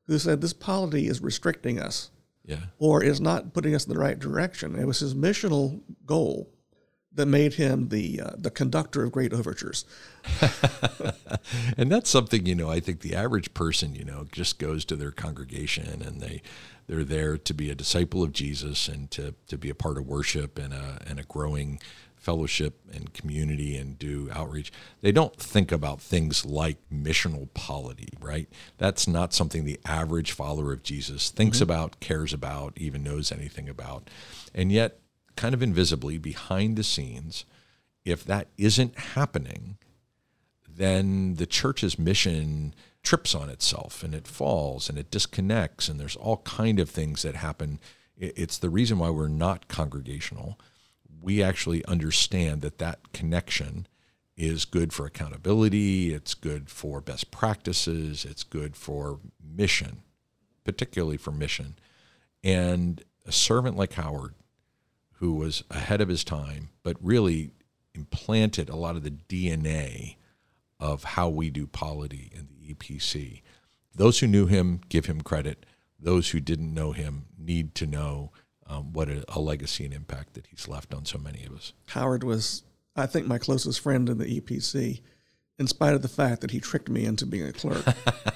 who 0.07 0.17
said 0.17 0.41
this 0.41 0.53
polity 0.53 1.07
is 1.07 1.21
restricting 1.21 1.79
us 1.79 2.11
Yeah. 2.45 2.65
or 2.77 3.03
is 3.03 3.21
not 3.21 3.53
putting 3.53 3.73
us 3.75 3.85
in 3.85 3.93
the 3.93 3.99
right 3.99 4.19
direction. 4.19 4.75
It 4.75 4.85
was 4.87 4.99
his 4.99 5.13
missional 5.15 5.81
goal 6.05 6.49
that 7.13 7.25
made 7.25 7.55
him 7.55 7.89
the 7.89 8.21
uh, 8.21 8.31
the 8.37 8.51
conductor 8.51 9.03
of 9.03 9.11
great 9.11 9.33
overtures. 9.33 9.85
and 11.77 11.91
that's 11.91 12.09
something 12.09 12.45
you 12.45 12.53
know 12.53 12.69
i 12.69 12.79
think 12.79 12.99
the 12.99 13.15
average 13.15 13.55
person 13.55 13.95
you 13.95 14.05
know 14.05 14.27
just 14.31 14.59
goes 14.59 14.85
to 14.85 14.95
their 14.95 15.09
congregation 15.09 16.03
and 16.03 16.21
they 16.21 16.43
they're 16.85 17.03
there 17.03 17.39
to 17.39 17.53
be 17.55 17.71
a 17.71 17.75
disciple 17.75 18.21
of 18.21 18.31
jesus 18.31 18.87
and 18.87 19.09
to 19.09 19.33
to 19.47 19.57
be 19.57 19.69
a 19.69 19.73
part 19.73 19.97
of 19.97 20.05
worship 20.05 20.59
and 20.59 20.73
a 20.73 21.01
and 21.07 21.19
a 21.19 21.23
growing 21.23 21.79
fellowship 22.21 22.79
and 22.93 23.11
community 23.15 23.75
and 23.75 23.97
do 23.97 24.29
outreach. 24.31 24.71
They 25.01 25.11
don't 25.11 25.35
think 25.37 25.71
about 25.71 25.99
things 25.99 26.45
like 26.45 26.77
missional 26.93 27.51
polity 27.55 28.09
right? 28.21 28.47
That's 28.77 29.07
not 29.07 29.33
something 29.33 29.65
the 29.65 29.79
average 29.85 30.31
follower 30.31 30.71
of 30.71 30.83
jesus 30.83 31.31
thinks 31.31 31.59
about 31.61 31.99
cares 31.99 32.31
about 32.31 32.73
even 32.77 33.01
knows 33.01 33.31
anything 33.31 33.67
about. 33.67 34.07
And 34.53 34.71
yet 34.71 34.99
kind 35.35 35.53
of 35.53 35.61
invisibly 35.61 36.17
behind 36.17 36.77
the 36.77 36.83
scenes 36.83 37.45
if 38.03 38.23
that 38.23 38.47
isn't 38.57 38.97
happening 38.97 39.77
then 40.67 41.35
the 41.35 41.45
church's 41.45 41.99
mission 41.99 42.73
trips 43.03 43.35
on 43.35 43.49
itself 43.49 44.03
and 44.03 44.15
it 44.15 44.27
falls 44.27 44.89
and 44.89 44.97
it 44.97 45.11
disconnects 45.11 45.87
and 45.89 45.99
there's 45.99 46.15
all 46.15 46.37
kind 46.37 46.79
of 46.79 46.89
things 46.89 47.23
that 47.23 47.35
happen. 47.35 47.79
It's 48.17 48.57
the 48.57 48.69
reason 48.69 48.97
why 48.97 49.09
we're 49.09 49.27
not 49.27 49.67
congregational. 49.67 50.59
We 51.21 51.43
actually 51.43 51.83
understand 51.85 52.61
that 52.61 52.77
that 52.77 53.11
connection 53.11 53.87
is 54.37 54.65
good 54.65 54.93
for 54.93 55.05
accountability 55.05 56.13
it's 56.13 56.33
good 56.33 56.69
for 56.69 57.01
best 57.01 57.29
practices 57.31 58.25
it's 58.25 58.43
good 58.43 58.75
for 58.75 59.19
mission 59.43 60.01
particularly 60.63 61.17
for 61.17 61.31
mission. 61.31 61.75
And 62.43 63.03
a 63.25 63.31
servant 63.31 63.77
like 63.77 63.93
howard 63.93 64.33
who 65.21 65.33
was 65.33 65.63
ahead 65.69 66.01
of 66.01 66.09
his 66.09 66.23
time 66.23 66.69
but 66.83 66.97
really 66.99 67.51
implanted 67.95 68.67
a 68.69 68.75
lot 68.75 68.95
of 68.95 69.03
the 69.03 69.11
dna 69.11 70.15
of 70.81 71.03
how 71.03 71.29
we 71.29 71.51
do 71.51 71.67
polity 71.67 72.31
in 72.33 72.47
the 72.49 72.73
EPC. 72.73 73.41
Those 73.93 74.19
who 74.19 74.27
knew 74.27 74.47
him 74.47 74.81
give 74.89 75.05
him 75.05 75.21
credit. 75.21 75.65
Those 75.99 76.31
who 76.31 76.39
didn't 76.39 76.73
know 76.73 76.91
him 76.91 77.25
need 77.37 77.75
to 77.75 77.85
know 77.85 78.31
um, 78.65 78.91
what 78.91 79.07
a, 79.07 79.23
a 79.29 79.39
legacy 79.39 79.85
and 79.85 79.93
impact 79.93 80.33
that 80.33 80.47
he's 80.47 80.67
left 80.67 80.93
on 80.93 81.05
so 81.05 81.19
many 81.19 81.45
of 81.45 81.53
us. 81.53 81.73
Howard 81.89 82.23
was, 82.23 82.63
I 82.95 83.05
think, 83.05 83.27
my 83.27 83.37
closest 83.37 83.79
friend 83.79 84.09
in 84.09 84.17
the 84.17 84.41
EPC, 84.41 85.01
in 85.59 85.67
spite 85.67 85.93
of 85.93 86.01
the 86.01 86.07
fact 86.07 86.41
that 86.41 86.51
he 86.51 86.59
tricked 86.59 86.89
me 86.89 87.05
into 87.05 87.27
being 87.27 87.45
a 87.45 87.53
clerk. 87.53 87.85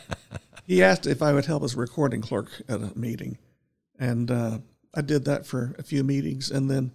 he 0.66 0.84
asked 0.84 1.08
if 1.08 1.24
I 1.24 1.34
would 1.34 1.46
help 1.46 1.64
as 1.64 1.74
a 1.74 1.78
recording 1.78 2.22
clerk 2.22 2.50
at 2.70 2.82
a 2.82 2.92
meeting, 2.98 3.40
and 3.98 4.30
uh, 4.30 4.60
I 4.96 5.02
did 5.02 5.26
that 5.26 5.46
for 5.46 5.76
a 5.78 5.84
few 5.84 6.04
meetings. 6.04 6.50
And 6.50 6.72
then 6.72 6.92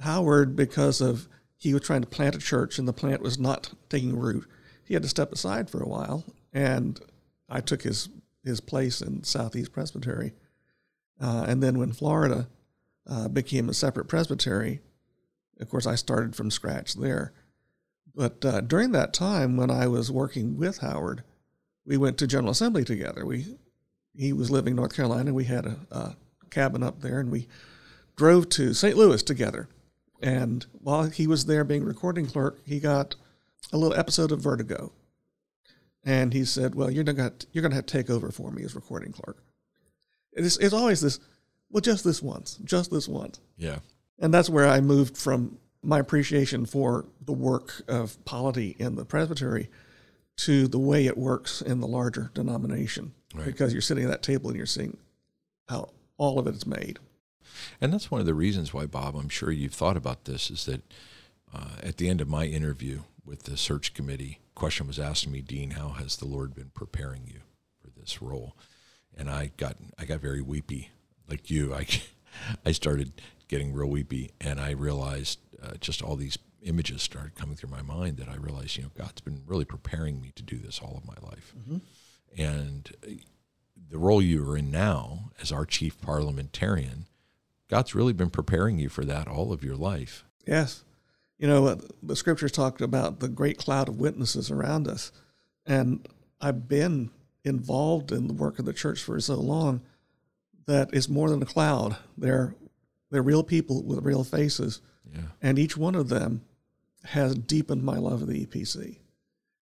Howard, 0.00 0.54
because 0.54 1.00
of 1.00 1.28
he 1.56 1.72
was 1.72 1.82
trying 1.82 2.02
to 2.02 2.06
plant 2.08 2.36
a 2.36 2.38
church 2.38 2.78
and 2.78 2.86
the 2.86 2.92
plant 2.92 3.22
was 3.22 3.38
not 3.38 3.72
taking 3.88 4.16
root, 4.16 4.46
he 4.84 4.94
had 4.94 5.02
to 5.02 5.08
step 5.08 5.32
aside 5.32 5.68
for 5.68 5.82
a 5.82 5.88
while, 5.88 6.24
and 6.52 7.00
I 7.48 7.60
took 7.60 7.82
his 7.82 8.08
his 8.44 8.60
place 8.60 9.02
in 9.02 9.24
Southeast 9.24 9.72
Presbytery. 9.72 10.32
Uh, 11.20 11.44
and 11.48 11.62
then 11.62 11.78
when 11.78 11.92
Florida 11.92 12.48
uh, 13.06 13.28
became 13.28 13.68
a 13.68 13.74
separate 13.74 14.06
presbytery, 14.06 14.80
of 15.60 15.68
course, 15.68 15.86
I 15.86 15.96
started 15.96 16.36
from 16.36 16.50
scratch 16.50 16.94
there. 16.94 17.32
But 18.14 18.44
uh, 18.44 18.60
during 18.62 18.92
that 18.92 19.12
time, 19.12 19.56
when 19.56 19.70
I 19.70 19.88
was 19.88 20.10
working 20.10 20.56
with 20.56 20.78
Howard, 20.78 21.22
we 21.84 21.96
went 21.96 22.16
to 22.18 22.26
General 22.26 22.52
Assembly 22.52 22.84
together. 22.84 23.26
We 23.26 23.58
he 24.14 24.32
was 24.32 24.50
living 24.50 24.72
in 24.72 24.76
North 24.76 24.96
Carolina. 24.96 25.34
We 25.34 25.44
had 25.44 25.66
a, 25.66 25.76
a 25.90 26.16
cabin 26.50 26.82
up 26.82 27.00
there, 27.00 27.20
and 27.20 27.30
we 27.30 27.48
drove 28.16 28.48
to 28.50 28.74
St. 28.74 28.96
Louis 28.96 29.22
together. 29.22 29.68
And 30.20 30.66
while 30.72 31.04
he 31.04 31.26
was 31.26 31.46
there 31.46 31.64
being 31.64 31.84
recording 31.84 32.26
clerk, 32.26 32.58
he 32.66 32.80
got 32.80 33.14
a 33.72 33.78
little 33.78 33.96
episode 33.96 34.32
of 34.32 34.40
vertigo, 34.40 34.92
and 36.04 36.32
he 36.32 36.44
said, 36.44 36.74
"Well, 36.74 36.90
you're 36.90 37.04
gonna 37.04 37.32
you're 37.52 37.62
gonna 37.62 37.76
have 37.76 37.86
to 37.86 37.92
take 37.92 38.10
over 38.10 38.30
for 38.30 38.50
me 38.50 38.64
as 38.64 38.74
recording 38.74 39.12
clerk." 39.12 39.42
It's, 40.32 40.56
it's 40.58 40.74
always 40.74 41.00
this, 41.00 41.18
well, 41.70 41.80
just 41.80 42.04
this 42.04 42.22
once, 42.22 42.58
just 42.64 42.90
this 42.90 43.08
once. 43.08 43.40
Yeah. 43.56 43.78
And 44.18 44.32
that's 44.32 44.50
where 44.50 44.66
I 44.68 44.80
moved 44.80 45.16
from 45.16 45.58
my 45.82 45.98
appreciation 45.98 46.66
for 46.66 47.06
the 47.24 47.32
work 47.32 47.82
of 47.88 48.22
polity 48.24 48.76
in 48.78 48.96
the 48.96 49.04
presbytery 49.04 49.70
to 50.36 50.68
the 50.68 50.78
way 50.78 51.06
it 51.06 51.18
works 51.18 51.62
in 51.62 51.80
the 51.80 51.86
larger 51.86 52.30
denomination. 52.34 53.12
Right. 53.34 53.46
Because 53.46 53.72
you're 53.72 53.82
sitting 53.82 54.04
at 54.04 54.10
that 54.10 54.22
table 54.22 54.50
and 54.50 54.56
you're 54.56 54.66
seeing 54.66 54.96
how 55.68 55.90
all 56.18 56.38
of 56.38 56.46
it 56.46 56.54
is 56.54 56.66
made. 56.66 56.98
And 57.80 57.92
that's 57.92 58.10
one 58.10 58.20
of 58.20 58.26
the 58.26 58.34
reasons 58.34 58.74
why, 58.74 58.86
Bob, 58.86 59.16
I'm 59.16 59.28
sure 59.28 59.50
you've 59.50 59.74
thought 59.74 59.96
about 59.96 60.24
this 60.24 60.50
is 60.50 60.66
that 60.66 60.82
uh, 61.54 61.76
at 61.82 61.96
the 61.96 62.08
end 62.08 62.20
of 62.20 62.28
my 62.28 62.44
interview 62.44 63.00
with 63.24 63.44
the 63.44 63.56
search 63.56 63.94
committee, 63.94 64.40
question 64.54 64.86
was 64.86 64.98
asked 64.98 65.24
to 65.24 65.30
me, 65.30 65.40
Dean, 65.40 65.70
how 65.70 65.90
has 65.90 66.16
the 66.16 66.26
Lord 66.26 66.54
been 66.54 66.70
preparing 66.74 67.26
you 67.26 67.40
for 67.80 67.88
this 67.98 68.20
role? 68.20 68.56
And 69.16 69.30
I 69.30 69.52
got 69.56 69.76
I 69.98 70.04
got 70.04 70.20
very 70.20 70.42
weepy, 70.42 70.90
like 71.28 71.50
you. 71.50 71.74
I 71.74 71.86
I 72.66 72.72
started 72.72 73.12
getting 73.48 73.72
real 73.72 73.88
weepy, 73.88 74.30
and 74.40 74.60
I 74.60 74.72
realized 74.72 75.40
uh, 75.62 75.74
just 75.80 76.02
all 76.02 76.16
these 76.16 76.38
images 76.62 77.02
started 77.02 77.34
coming 77.34 77.56
through 77.56 77.70
my 77.70 77.82
mind 77.82 78.18
that 78.18 78.28
I 78.28 78.36
realized, 78.36 78.76
you 78.76 78.82
know, 78.84 78.90
God's 78.96 79.20
been 79.20 79.42
really 79.46 79.64
preparing 79.64 80.20
me 80.20 80.32
to 80.34 80.42
do 80.42 80.58
this 80.58 80.80
all 80.80 80.96
of 80.96 81.06
my 81.06 81.28
life. 81.28 81.54
Mm-hmm. 81.58 82.40
And 82.40 82.92
uh, 83.06 83.10
the 83.90 83.98
role 83.98 84.22
you 84.22 84.48
are 84.48 84.56
in 84.56 84.70
now 84.70 85.30
as 85.40 85.52
our 85.52 85.64
chief 85.64 86.00
parliamentarian, 86.00 87.06
God's 87.68 87.94
really 87.94 88.12
been 88.12 88.30
preparing 88.30 88.78
you 88.78 88.88
for 88.88 89.04
that 89.04 89.28
all 89.28 89.52
of 89.52 89.62
your 89.62 89.76
life. 89.76 90.24
Yes. 90.46 90.84
You 91.38 91.46
know, 91.46 91.66
uh, 91.66 91.76
the 92.02 92.16
scriptures 92.16 92.52
talked 92.52 92.80
about 92.80 93.20
the 93.20 93.28
great 93.28 93.58
cloud 93.58 93.88
of 93.88 94.00
witnesses 94.00 94.50
around 94.50 94.88
us. 94.88 95.12
And 95.66 96.06
I've 96.40 96.68
been 96.68 97.10
involved 97.44 98.10
in 98.10 98.26
the 98.26 98.34
work 98.34 98.58
of 98.58 98.64
the 98.64 98.72
church 98.72 99.02
for 99.02 99.20
so 99.20 99.36
long 99.36 99.82
that 100.66 100.90
it's 100.92 101.08
more 101.08 101.30
than 101.30 101.42
a 101.42 101.46
cloud. 101.46 101.96
They're, 102.16 102.54
they're 103.10 103.22
real 103.22 103.44
people 103.44 103.82
with 103.82 104.04
real 104.04 104.24
faces. 104.24 104.80
Yeah. 105.12 105.22
And 105.40 105.58
each 105.58 105.76
one 105.76 105.94
of 105.94 106.08
them 106.08 106.42
has 107.04 107.34
deepened 107.34 107.84
my 107.84 107.96
love 107.96 108.22
of 108.22 108.28
the 108.28 108.44
EPC. 108.44 108.98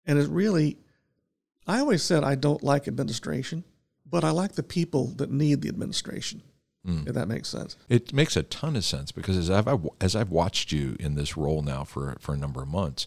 And 0.06 0.18
it 0.18 0.28
really, 0.28 0.78
I 1.66 1.80
always 1.80 2.02
said 2.02 2.24
I 2.24 2.34
don't 2.34 2.62
like 2.62 2.88
administration, 2.88 3.64
but 4.10 4.24
I 4.24 4.30
like 4.30 4.52
the 4.52 4.62
people 4.62 5.08
that 5.16 5.30
need 5.30 5.62
the 5.62 5.68
administration. 5.68 6.42
Mm. 6.86 7.06
If 7.06 7.14
that 7.14 7.28
makes 7.28 7.48
sense. 7.48 7.76
It 7.90 8.14
makes 8.14 8.36
a 8.36 8.42
ton 8.42 8.74
of 8.74 8.84
sense 8.84 9.12
because 9.12 9.36
as 9.36 9.50
I've 9.50 9.68
as 10.00 10.16
I've 10.16 10.30
watched 10.30 10.72
you 10.72 10.96
in 10.98 11.14
this 11.14 11.36
role 11.36 11.60
now 11.60 11.84
for 11.84 12.16
for 12.20 12.32
a 12.32 12.38
number 12.38 12.62
of 12.62 12.68
months, 12.68 13.06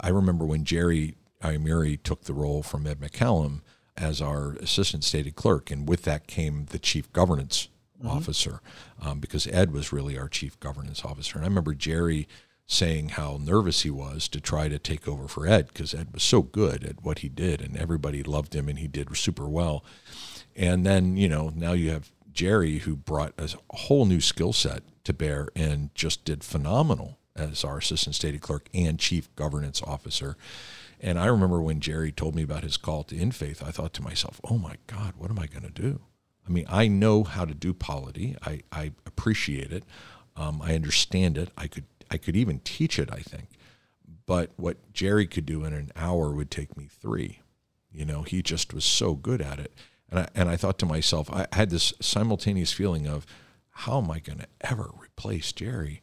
I 0.00 0.08
remember 0.10 0.44
when 0.44 0.64
Jerry 0.64 1.16
Iamurri 1.42 2.00
took 2.00 2.24
the 2.24 2.32
role 2.32 2.62
from 2.62 2.86
Ed 2.86 3.00
McCallum 3.00 3.62
as 3.96 4.22
our 4.22 4.52
assistant 4.54 5.02
stated 5.02 5.34
clerk, 5.34 5.70
and 5.70 5.88
with 5.88 6.02
that 6.02 6.28
came 6.28 6.66
the 6.66 6.78
chief 6.78 7.12
governance 7.12 7.68
mm-hmm. 7.98 8.08
officer, 8.08 8.60
um, 9.00 9.18
because 9.18 9.48
Ed 9.48 9.72
was 9.72 9.92
really 9.92 10.16
our 10.16 10.28
chief 10.28 10.58
governance 10.60 11.04
officer. 11.04 11.36
And 11.36 11.44
I 11.44 11.48
remember 11.48 11.74
Jerry 11.74 12.28
saying 12.66 13.10
how 13.10 13.38
nervous 13.40 13.82
he 13.82 13.90
was 13.90 14.28
to 14.28 14.40
try 14.40 14.68
to 14.68 14.78
take 14.78 15.06
over 15.06 15.28
for 15.28 15.46
Ed 15.46 15.68
because 15.68 15.94
Ed 15.94 16.08
was 16.12 16.22
so 16.22 16.42
good 16.42 16.84
at 16.84 17.02
what 17.04 17.20
he 17.20 17.28
did, 17.28 17.60
and 17.60 17.76
everybody 17.76 18.22
loved 18.22 18.54
him, 18.54 18.68
and 18.68 18.78
he 18.78 18.88
did 18.88 19.14
super 19.16 19.48
well. 19.48 19.84
And 20.56 20.84
then 20.86 21.16
you 21.16 21.28
know 21.28 21.52
now 21.54 21.72
you 21.72 21.90
have 21.90 22.10
Jerry 22.32 22.78
who 22.78 22.96
brought 22.96 23.34
a 23.38 23.50
whole 23.76 24.06
new 24.06 24.20
skill 24.20 24.52
set 24.52 24.82
to 25.04 25.12
bear 25.12 25.48
and 25.54 25.94
just 25.94 26.24
did 26.24 26.44
phenomenal 26.44 27.18
as 27.34 27.64
our 27.64 27.78
assistant 27.78 28.14
state 28.14 28.40
clerk 28.40 28.68
and 28.74 28.98
chief 28.98 29.34
governance 29.36 29.82
officer. 29.82 30.36
And 31.00 31.18
I 31.18 31.26
remember 31.26 31.60
when 31.60 31.80
Jerry 31.80 32.12
told 32.12 32.34
me 32.34 32.42
about 32.42 32.62
his 32.62 32.76
call 32.76 33.02
to 33.04 33.16
InFaith, 33.16 33.62
I 33.62 33.70
thought 33.70 33.92
to 33.94 34.02
myself, 34.02 34.40
oh 34.44 34.58
my 34.58 34.76
God, 34.86 35.14
what 35.18 35.30
am 35.30 35.38
I 35.38 35.46
going 35.46 35.64
to 35.64 35.70
do? 35.70 36.00
I 36.46 36.50
mean, 36.50 36.64
I 36.68 36.88
know 36.88 37.24
how 37.24 37.44
to 37.44 37.54
do 37.54 37.72
polity. 37.72 38.36
I, 38.44 38.60
I 38.70 38.92
appreciate 39.06 39.72
it. 39.72 39.84
Um, 40.36 40.62
I 40.62 40.74
understand 40.74 41.38
it. 41.38 41.50
I 41.56 41.66
could 41.66 41.84
I 42.12 42.18
could 42.18 42.36
even 42.36 42.60
teach 42.60 42.98
it. 42.98 43.10
I 43.10 43.20
think, 43.20 43.48
but 44.26 44.50
what 44.56 44.92
Jerry 44.92 45.26
could 45.26 45.46
do 45.46 45.64
in 45.64 45.72
an 45.72 45.90
hour 45.96 46.32
would 46.32 46.50
take 46.50 46.76
me 46.76 46.86
three. 46.86 47.40
You 47.90 48.04
know, 48.04 48.22
he 48.22 48.42
just 48.42 48.72
was 48.72 48.84
so 48.84 49.14
good 49.14 49.40
at 49.40 49.58
it. 49.58 49.72
And 50.10 50.20
I, 50.20 50.28
and 50.34 50.48
I 50.48 50.56
thought 50.56 50.78
to 50.80 50.86
myself, 50.86 51.30
I 51.30 51.46
had 51.52 51.70
this 51.70 51.92
simultaneous 52.00 52.72
feeling 52.72 53.06
of, 53.06 53.26
how 53.70 53.98
am 53.98 54.10
I 54.10 54.18
going 54.18 54.38
to 54.38 54.46
ever 54.60 54.90
replace 55.02 55.52
Jerry? 55.52 56.02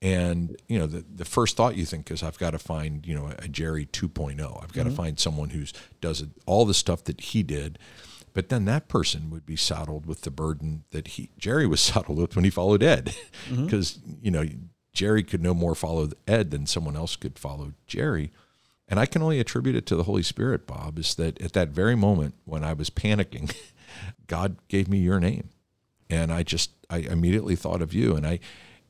And 0.00 0.56
you 0.68 0.78
know, 0.78 0.86
the 0.86 1.04
the 1.12 1.24
first 1.24 1.56
thought 1.56 1.76
you 1.76 1.86
think 1.86 2.10
is 2.10 2.22
I've 2.22 2.38
got 2.38 2.50
to 2.50 2.58
find 2.58 3.06
you 3.06 3.14
know 3.14 3.32
a 3.38 3.48
Jerry 3.48 3.86
2.0. 3.86 4.62
I've 4.62 4.72
got 4.72 4.82
mm-hmm. 4.82 4.90
to 4.90 4.94
find 4.94 5.18
someone 5.18 5.50
who's 5.50 5.72
does 6.00 6.24
all 6.46 6.66
the 6.66 6.74
stuff 6.74 7.04
that 7.04 7.20
he 7.20 7.42
did. 7.42 7.78
But 8.34 8.48
then 8.48 8.64
that 8.64 8.88
person 8.88 9.30
would 9.30 9.46
be 9.46 9.56
saddled 9.56 10.06
with 10.06 10.22
the 10.22 10.30
burden 10.30 10.84
that 10.90 11.08
he 11.08 11.30
Jerry 11.38 11.66
was 11.66 11.80
saddled 11.80 12.18
with 12.18 12.36
when 12.36 12.44
he 12.44 12.50
followed 12.50 12.82
Ed, 12.82 13.14
because 13.48 13.94
mm-hmm. 13.94 14.12
you 14.22 14.30
know 14.30 14.44
Jerry 14.94 15.24
could 15.24 15.42
no 15.42 15.52
more 15.52 15.74
follow 15.74 16.08
Ed 16.26 16.52
than 16.52 16.66
someone 16.66 16.96
else 16.96 17.16
could 17.16 17.38
follow 17.38 17.72
Jerry. 17.86 18.30
And 18.88 19.00
I 19.00 19.06
can 19.06 19.22
only 19.22 19.40
attribute 19.40 19.76
it 19.76 19.86
to 19.86 19.96
the 19.96 20.04
Holy 20.04 20.22
Spirit, 20.22 20.66
Bob, 20.66 20.98
is 20.98 21.16
that 21.16 21.40
at 21.42 21.52
that 21.54 21.70
very 21.70 21.96
moment 21.96 22.34
when 22.44 22.62
I 22.62 22.74
was 22.74 22.90
panicking, 22.90 23.54
God 24.28 24.56
gave 24.68 24.88
me 24.88 24.98
your 24.98 25.18
name. 25.18 25.50
And 26.08 26.32
I 26.32 26.42
just 26.44 26.70
I 26.88 26.98
immediately 26.98 27.56
thought 27.56 27.82
of 27.82 27.92
you 27.92 28.14
and 28.14 28.26
I 28.26 28.38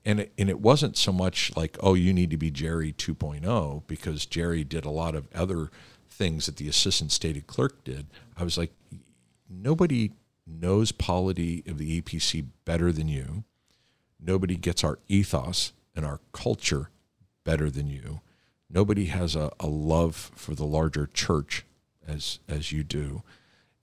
and 0.05 0.21
it, 0.21 0.33
and 0.37 0.51
it 0.51 0.61
wasn't 0.61 0.97
so 0.97 1.13
much 1.13 1.57
like 1.57 1.79
oh 1.81 1.95
you 1.95 2.13
need 2.13 2.31
to 2.31 2.37
be 2.37 2.51
Jerry 2.51 2.93
2.0 2.93 3.83
because 3.87 4.27
Jerry 4.27 4.65
did 4.65 4.85
a 4.85 4.91
lot 4.91 5.15
of 5.15 5.29
other 5.33 5.71
things 6.11 6.47
that 6.47 6.57
the 6.57 6.69
assistant 6.69 7.13
stated 7.13 7.47
clerk 7.47 7.85
did. 7.85 8.07
I 8.37 8.43
was 8.43 8.59
like 8.59 8.73
nobody 9.49 10.11
knows 10.47 10.93
polity 10.93 11.63
of 11.67 11.79
the 11.79 12.03
EPC 12.03 12.47
better 12.65 12.93
than 12.93 13.09
you. 13.09 13.45
Nobody 14.21 14.57
gets 14.57 14.83
our 14.83 14.99
ethos 15.09 15.73
and 15.95 16.05
our 16.05 16.21
culture 16.33 16.91
better 17.45 17.71
than 17.71 17.89
you. 17.89 18.21
Nobody 18.71 19.07
has 19.07 19.37
a, 19.37 19.51
a 19.61 19.67
love 19.67 20.33
for 20.35 20.55
the 20.55 20.65
larger 20.65 21.07
church 21.13 21.65
as 22.07 22.41
as 22.49 22.73
you 22.73 22.83
do. 22.83 23.23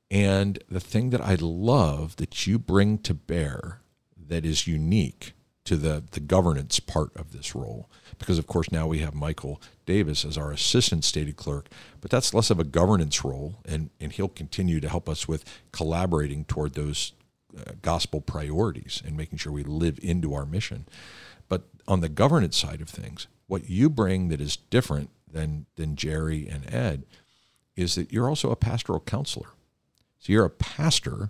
And 0.09 0.59
the 0.69 0.81
thing 0.81 1.11
that 1.11 1.21
I 1.21 1.35
love 1.35 2.17
that 2.17 2.45
you 2.45 2.59
bring 2.59 2.97
to 2.99 3.13
bear 3.13 3.79
that 4.27 4.45
is 4.45 4.67
unique 4.67 5.33
to 5.63 5.77
the, 5.77 6.03
the 6.11 6.19
governance 6.19 6.79
part 6.79 7.15
of 7.15 7.31
this 7.31 7.55
role. 7.55 7.89
Because, 8.17 8.37
of 8.37 8.47
course, 8.47 8.71
now 8.71 8.87
we 8.87 8.99
have 8.99 9.13
Michael 9.13 9.61
Davis 9.85 10.25
as 10.25 10.37
our 10.37 10.51
assistant 10.51 11.05
stated 11.05 11.37
clerk, 11.37 11.67
but 12.01 12.11
that's 12.11 12.33
less 12.33 12.49
of 12.49 12.59
a 12.59 12.65
governance 12.65 13.23
role, 13.23 13.59
and, 13.65 13.89
and 13.99 14.11
he'll 14.11 14.27
continue 14.27 14.79
to 14.79 14.89
help 14.89 15.07
us 15.07 15.27
with 15.27 15.45
collaborating 15.71 16.45
toward 16.45 16.73
those 16.73 17.13
uh, 17.57 17.71
gospel 17.81 18.21
priorities 18.21 19.01
and 19.05 19.15
making 19.15 19.37
sure 19.37 19.53
we 19.53 19.63
live 19.63 19.99
into 20.01 20.33
our 20.33 20.45
mission. 20.45 20.85
But 21.51 21.63
on 21.85 21.99
the 21.99 22.07
governance 22.07 22.55
side 22.55 22.79
of 22.79 22.87
things, 22.87 23.27
what 23.47 23.69
you 23.69 23.89
bring 23.89 24.29
that 24.29 24.39
is 24.39 24.55
different 24.55 25.09
than, 25.29 25.65
than 25.75 25.97
Jerry 25.97 26.47
and 26.47 26.73
Ed 26.73 27.03
is 27.75 27.95
that 27.95 28.13
you're 28.13 28.29
also 28.29 28.51
a 28.51 28.55
pastoral 28.55 29.01
counselor. 29.01 29.49
So 30.17 30.31
you're 30.31 30.45
a 30.45 30.49
pastor 30.49 31.29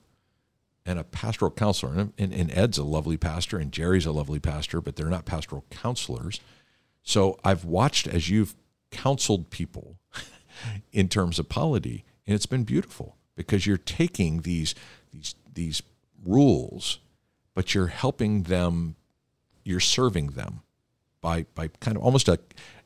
and 0.85 0.99
a 0.99 1.03
pastoral 1.03 1.49
counselor. 1.49 1.93
And, 1.93 2.13
and, 2.19 2.31
and, 2.31 2.51
Ed's 2.51 2.77
a 2.77 2.83
lovely 2.83 3.17
pastor, 3.17 3.57
and 3.57 3.71
Jerry's 3.71 4.05
a 4.05 4.11
lovely 4.11 4.39
pastor, 4.39 4.79
but 4.79 4.95
they're 4.95 5.09
not 5.09 5.25
pastoral 5.25 5.65
counselors. 5.71 6.39
So 7.01 7.39
I've 7.43 7.65
watched 7.65 8.05
as 8.05 8.29
you've 8.29 8.53
counseled 8.91 9.49
people 9.49 9.97
in 10.91 11.07
terms 11.07 11.39
of 11.39 11.49
polity, 11.49 12.05
and 12.27 12.35
it's 12.35 12.45
been 12.45 12.63
beautiful 12.63 13.17
because 13.35 13.65
you're 13.65 13.77
taking 13.77 14.41
these 14.41 14.75
these 15.11 15.33
these 15.51 15.81
rules, 16.23 16.99
but 17.55 17.73
you're 17.73 17.87
helping 17.87 18.43
them, 18.43 18.97
you're 19.63 19.79
serving 19.79 20.27
them 20.31 20.61
by 21.21 21.45
by 21.55 21.67
kind 21.79 21.97
of 21.97 22.03
almost 22.03 22.27
a 22.27 22.39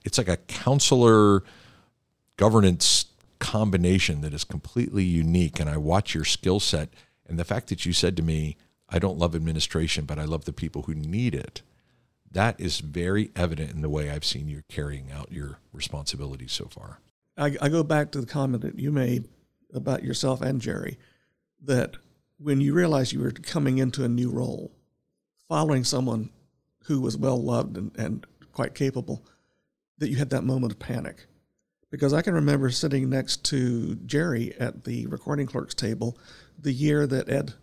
it's 0.03 0.17
like 0.17 0.27
a 0.27 0.37
counselor 0.37 1.43
governance 2.37 3.05
combination 3.39 4.21
that 4.21 4.33
is 4.33 4.43
completely 4.43 5.03
unique. 5.03 5.59
And 5.59 5.69
I 5.69 5.77
watch 5.77 6.13
your 6.13 6.25
skill 6.25 6.59
set 6.59 6.89
and 7.27 7.39
the 7.39 7.45
fact 7.45 7.67
that 7.69 7.85
you 7.85 7.93
said 7.93 8.15
to 8.17 8.23
me, 8.23 8.57
I 8.89 8.99
don't 8.99 9.17
love 9.17 9.35
administration, 9.35 10.05
but 10.05 10.19
I 10.19 10.25
love 10.25 10.45
the 10.45 10.53
people 10.53 10.83
who 10.83 10.93
need 10.93 11.33
it, 11.33 11.61
that 12.31 12.59
is 12.59 12.79
very 12.79 13.31
evident 13.35 13.71
in 13.71 13.81
the 13.81 13.89
way 13.89 14.09
I've 14.09 14.25
seen 14.25 14.47
you 14.47 14.61
carrying 14.69 15.11
out 15.11 15.31
your 15.31 15.59
responsibilities 15.73 16.51
so 16.51 16.65
far. 16.65 16.99
I, 17.37 17.55
I 17.61 17.69
go 17.69 17.83
back 17.83 18.11
to 18.11 18.21
the 18.21 18.27
comment 18.27 18.61
that 18.61 18.79
you 18.79 18.91
made 18.91 19.27
about 19.73 20.03
yourself 20.03 20.41
and 20.41 20.61
Jerry 20.61 20.97
that 21.63 21.95
when 22.37 22.61
you 22.61 22.73
realized 22.73 23.11
you 23.11 23.21
were 23.21 23.31
coming 23.31 23.79
into 23.79 24.03
a 24.03 24.09
new 24.09 24.29
role, 24.29 24.71
following 25.47 25.83
someone 25.83 26.29
who 26.87 27.01
was 27.01 27.17
well 27.17 27.41
loved 27.41 27.77
and, 27.77 27.91
and 27.97 28.25
quite 28.51 28.75
capable, 28.75 29.25
that 29.97 30.09
you 30.09 30.17
had 30.17 30.29
that 30.29 30.43
moment 30.43 30.73
of 30.73 30.79
panic. 30.79 31.27
Because 31.91 32.13
I 32.13 32.21
can 32.21 32.33
remember 32.33 32.69
sitting 32.69 33.09
next 33.09 33.43
to 33.45 33.95
Jerry 33.95 34.53
at 34.59 34.83
the 34.83 35.07
recording 35.07 35.47
clerk's 35.47 35.75
table 35.75 36.17
the 36.59 36.73
year 36.73 37.07
that 37.07 37.29
Ed 37.29 37.53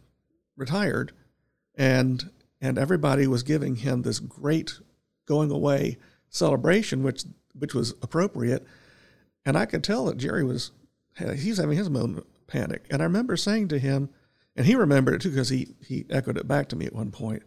retired, 0.57 1.13
and 1.75 2.31
and 2.61 2.79
everybody 2.79 3.27
was 3.27 3.43
giving 3.43 3.77
him 3.77 4.03
this 4.03 4.21
great 4.21 4.79
going 5.27 5.51
away 5.51 5.99
celebration, 6.29 7.03
which 7.03 7.25
which 7.59 7.75
was 7.75 7.93
appropriate, 8.03 8.65
and 9.45 9.57
I 9.57 9.67
could 9.67 9.85
tell 9.85 10.07
that 10.07 10.17
Jerry 10.17 10.45
was 10.45 10.71
he's 11.37 11.59
having 11.59 11.77
his 11.77 11.91
moment 11.91 12.19
of 12.19 12.47
panic, 12.47 12.87
and 12.91 13.03
I 13.03 13.05
remember 13.05 13.37
saying 13.37 13.69
to 13.69 13.79
him, 13.79 14.09
and 14.57 14.67
he 14.67 14.75
remembered 14.75 15.15
it 15.15 15.21
too 15.21 15.31
because 15.31 15.51
he 15.51 15.75
he 15.85 16.07
echoed 16.11 16.39
it 16.39 16.49
back 16.49 16.69
to 16.69 16.77
me 16.77 16.87
at 16.87 16.95
one 16.95 17.11
point. 17.11 17.43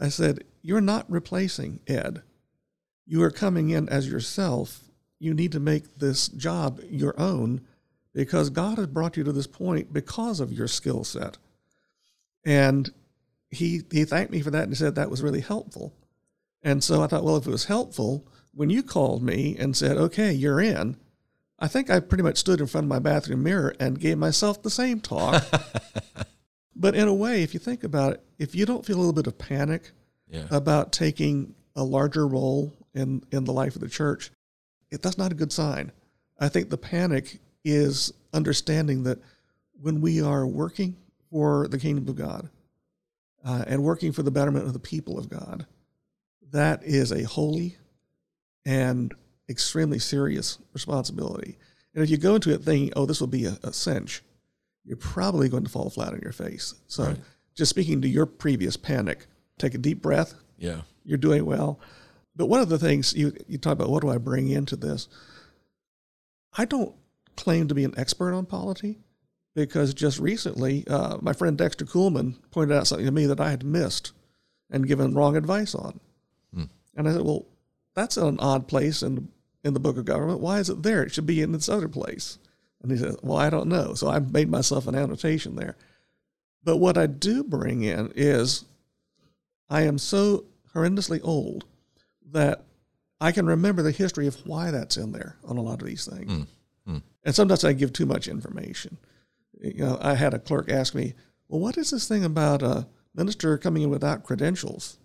I 0.00 0.08
said, 0.08 0.44
"You're 0.62 0.80
not 0.80 1.08
replacing 1.08 1.80
Ed. 1.86 2.22
You 3.06 3.22
are 3.22 3.30
coming 3.30 3.70
in 3.70 3.88
as 3.88 4.08
yourself. 4.10 4.90
You 5.18 5.34
need 5.34 5.52
to 5.52 5.60
make 5.60 5.98
this 5.98 6.28
job 6.28 6.80
your 6.88 7.18
own." 7.20 7.60
because 8.14 8.50
God 8.50 8.78
has 8.78 8.86
brought 8.86 9.16
you 9.16 9.24
to 9.24 9.32
this 9.32 9.46
point 9.46 9.92
because 9.92 10.40
of 10.40 10.52
your 10.52 10.68
skill 10.68 11.04
set. 11.04 11.38
And 12.44 12.92
he 13.50 13.82
he 13.90 14.04
thanked 14.04 14.32
me 14.32 14.40
for 14.40 14.50
that 14.50 14.64
and 14.64 14.76
said 14.76 14.94
that 14.94 15.10
was 15.10 15.22
really 15.22 15.40
helpful. 15.40 15.94
And 16.62 16.82
so 16.84 17.02
I 17.02 17.06
thought, 17.06 17.24
well, 17.24 17.36
if 17.36 17.46
it 17.46 17.50
was 17.50 17.64
helpful, 17.66 18.26
when 18.52 18.70
you 18.70 18.82
called 18.82 19.22
me 19.22 19.56
and 19.58 19.76
said, 19.76 19.96
okay, 19.96 20.32
you're 20.32 20.60
in, 20.60 20.96
I 21.58 21.68
think 21.68 21.88
I 21.88 22.00
pretty 22.00 22.22
much 22.22 22.36
stood 22.36 22.60
in 22.60 22.66
front 22.66 22.84
of 22.84 22.88
my 22.90 22.98
bathroom 22.98 23.42
mirror 23.42 23.74
and 23.80 23.98
gave 23.98 24.18
myself 24.18 24.62
the 24.62 24.70
same 24.70 25.00
talk. 25.00 25.42
but 26.76 26.94
in 26.94 27.08
a 27.08 27.14
way, 27.14 27.42
if 27.42 27.52
you 27.54 27.60
think 27.60 27.84
about 27.84 28.14
it, 28.14 28.24
if 28.38 28.54
you 28.54 28.64
don't 28.66 28.84
feel 28.84 28.96
a 28.96 29.00
little 29.00 29.12
bit 29.12 29.26
of 29.26 29.38
panic 29.38 29.92
Yeah. 30.28 30.46
about 30.50 30.92
taking 30.92 31.54
a 31.76 31.82
larger 31.84 32.26
role 32.26 32.72
in, 32.94 33.22
in 33.32 33.44
the 33.44 33.52
life 33.52 33.74
of 33.74 33.80
the 33.80 33.88
church, 33.88 34.30
it, 34.90 35.02
that's 35.02 35.18
not 35.18 35.32
a 35.32 35.34
good 35.34 35.52
sign. 35.52 35.92
I 36.38 36.48
think 36.48 36.70
the 36.70 36.78
panic 36.78 37.38
is 37.64 38.12
understanding 38.32 39.02
that 39.04 39.18
when 39.80 40.00
we 40.00 40.22
are 40.22 40.46
working 40.46 40.96
for 41.30 41.68
the 41.68 41.78
kingdom 41.78 42.08
of 42.08 42.16
God 42.16 42.48
uh, 43.44 43.64
and 43.66 43.82
working 43.82 44.12
for 44.12 44.22
the 44.22 44.30
betterment 44.30 44.66
of 44.66 44.72
the 44.72 44.78
people 44.78 45.18
of 45.18 45.28
God, 45.28 45.66
that 46.50 46.82
is 46.82 47.12
a 47.12 47.22
holy 47.24 47.76
and 48.64 49.14
extremely 49.48 49.98
serious 49.98 50.58
responsibility. 50.72 51.58
And 51.94 52.04
if 52.04 52.10
you 52.10 52.16
go 52.16 52.34
into 52.36 52.52
it 52.52 52.62
thinking, 52.62 52.92
oh, 52.96 53.06
this 53.06 53.20
will 53.20 53.26
be 53.26 53.46
a, 53.46 53.58
a 53.62 53.72
cinch, 53.72 54.22
you're 54.84 54.96
probably 54.96 55.48
going 55.48 55.64
to 55.64 55.70
fall 55.70 55.90
flat 55.90 56.12
on 56.12 56.20
your 56.22 56.32
face. 56.32 56.74
So, 56.86 57.04
Right. 57.04 57.16
just 57.54 57.70
speaking 57.70 58.00
to 58.02 58.08
your 58.08 58.26
previous 58.26 58.76
panic, 58.76 59.26
take 59.58 59.74
a 59.74 59.78
deep 59.78 60.00
breath. 60.02 60.34
Yeah. 60.58 60.82
You're 61.04 61.18
doing 61.18 61.44
well. 61.46 61.78
But 62.36 62.46
one 62.46 62.60
of 62.60 62.68
the 62.68 62.78
things 62.78 63.12
you, 63.14 63.32
you 63.48 63.58
talk 63.58 63.72
about, 63.74 63.90
what 63.90 64.02
do 64.02 64.08
I 64.10 64.18
bring 64.18 64.48
into 64.48 64.76
this? 64.76 65.08
I 66.56 66.64
don't 66.64 66.94
claim 67.36 67.68
to 67.68 67.74
be 67.74 67.84
an 67.84 67.94
expert 67.96 68.32
on 68.32 68.46
polity 68.46 68.98
because 69.54 69.94
just 69.94 70.18
recently, 70.18 70.86
uh, 70.88 71.18
my 71.20 71.32
friend 71.32 71.56
Dexter 71.56 71.84
Kuhlman 71.84 72.36
pointed 72.50 72.76
out 72.76 72.86
something 72.86 73.06
to 73.06 73.12
me 73.12 73.26
that 73.26 73.40
I 73.40 73.50
had 73.50 73.64
missed 73.64 74.12
and 74.70 74.86
given 74.86 75.14
wrong 75.14 75.36
advice 75.36 75.74
on. 75.74 76.00
Hmm. 76.54 76.64
And 76.96 77.08
I 77.08 77.12
said, 77.12 77.22
well, 77.22 77.46
that's 77.94 78.16
an 78.16 78.38
odd 78.40 78.68
place 78.68 79.02
in, 79.02 79.28
in 79.64 79.74
the 79.74 79.80
book 79.80 79.96
of 79.96 80.04
government. 80.04 80.40
Why 80.40 80.58
is 80.58 80.70
it 80.70 80.82
there? 80.82 81.02
It 81.02 81.12
should 81.12 81.26
be 81.26 81.42
in 81.42 81.52
this 81.52 81.68
other 81.68 81.88
place. 81.88 82.38
And 82.82 82.90
he 82.90 82.96
says, 82.96 83.16
well, 83.22 83.38
I 83.38 83.50
don't 83.50 83.68
know. 83.68 83.94
So 83.94 84.08
I 84.08 84.18
made 84.18 84.48
myself 84.48 84.86
an 84.86 84.94
annotation 84.94 85.56
there. 85.56 85.76
But 86.64 86.78
what 86.78 86.96
I 86.96 87.06
do 87.06 87.42
bring 87.42 87.82
in 87.82 88.12
is 88.14 88.64
I 89.68 89.82
am 89.82 89.98
so 89.98 90.44
horrendously 90.74 91.20
old 91.22 91.64
that 92.32 92.64
I 93.20 93.32
can 93.32 93.46
remember 93.46 93.82
the 93.82 93.90
history 93.90 94.26
of 94.26 94.36
why 94.46 94.70
that's 94.70 94.96
in 94.96 95.12
there 95.12 95.36
on 95.44 95.56
a 95.56 95.62
lot 95.62 95.80
of 95.80 95.86
these 95.86 96.06
things. 96.06 96.32
Mm, 96.32 96.46
mm. 96.88 97.02
And 97.24 97.34
sometimes 97.34 97.64
I 97.64 97.72
give 97.72 97.92
too 97.92 98.06
much 98.06 98.28
information. 98.28 98.96
You 99.60 99.84
know, 99.84 99.98
I 100.00 100.14
had 100.14 100.32
a 100.32 100.38
clerk 100.38 100.70
ask 100.70 100.94
me, 100.94 101.14
"Well, 101.48 101.60
what 101.60 101.76
is 101.76 101.90
this 101.90 102.08
thing 102.08 102.24
about 102.24 102.62
a 102.62 102.86
minister 103.14 103.58
coming 103.58 103.82
in 103.82 103.90
without 103.90 104.24
credentials?" 104.24 104.98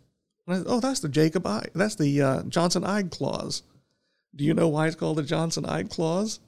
And 0.47 0.55
I 0.55 0.57
said, 0.59 0.67
"Oh, 0.69 0.79
that's 0.79 1.01
the 1.01 1.09
Jacob 1.09 1.45
I. 1.45 1.65
That's 1.73 1.95
the 1.95 2.21
uh, 2.21 2.43
Johnson 2.43 2.85
Ide 2.85 3.11
clause. 3.11 3.63
Do 4.33 4.45
you 4.45 4.53
know 4.53 4.69
why 4.69 4.87
it's 4.87 4.95
called 4.95 5.17
the 5.17 5.23
Johnson 5.23 5.65
Ide 5.65 5.89
clause?" 5.89 6.39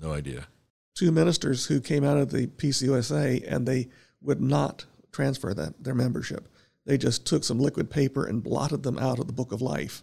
No 0.00 0.12
idea. 0.12 0.46
Two 0.94 1.12
ministers 1.12 1.66
who 1.66 1.80
came 1.80 2.04
out 2.04 2.18
of 2.18 2.30
the 2.30 2.46
PCUSA 2.46 3.44
and 3.46 3.66
they 3.66 3.88
would 4.20 4.40
not 4.40 4.84
transfer 5.12 5.54
that 5.54 5.82
their 5.82 5.94
membership. 5.94 6.48
They 6.84 6.98
just 6.98 7.26
took 7.26 7.44
some 7.44 7.60
liquid 7.60 7.90
paper 7.90 8.24
and 8.26 8.42
blotted 8.42 8.82
them 8.82 8.98
out 8.98 9.18
of 9.18 9.26
the 9.26 9.32
book 9.32 9.52
of 9.52 9.62
life. 9.62 10.02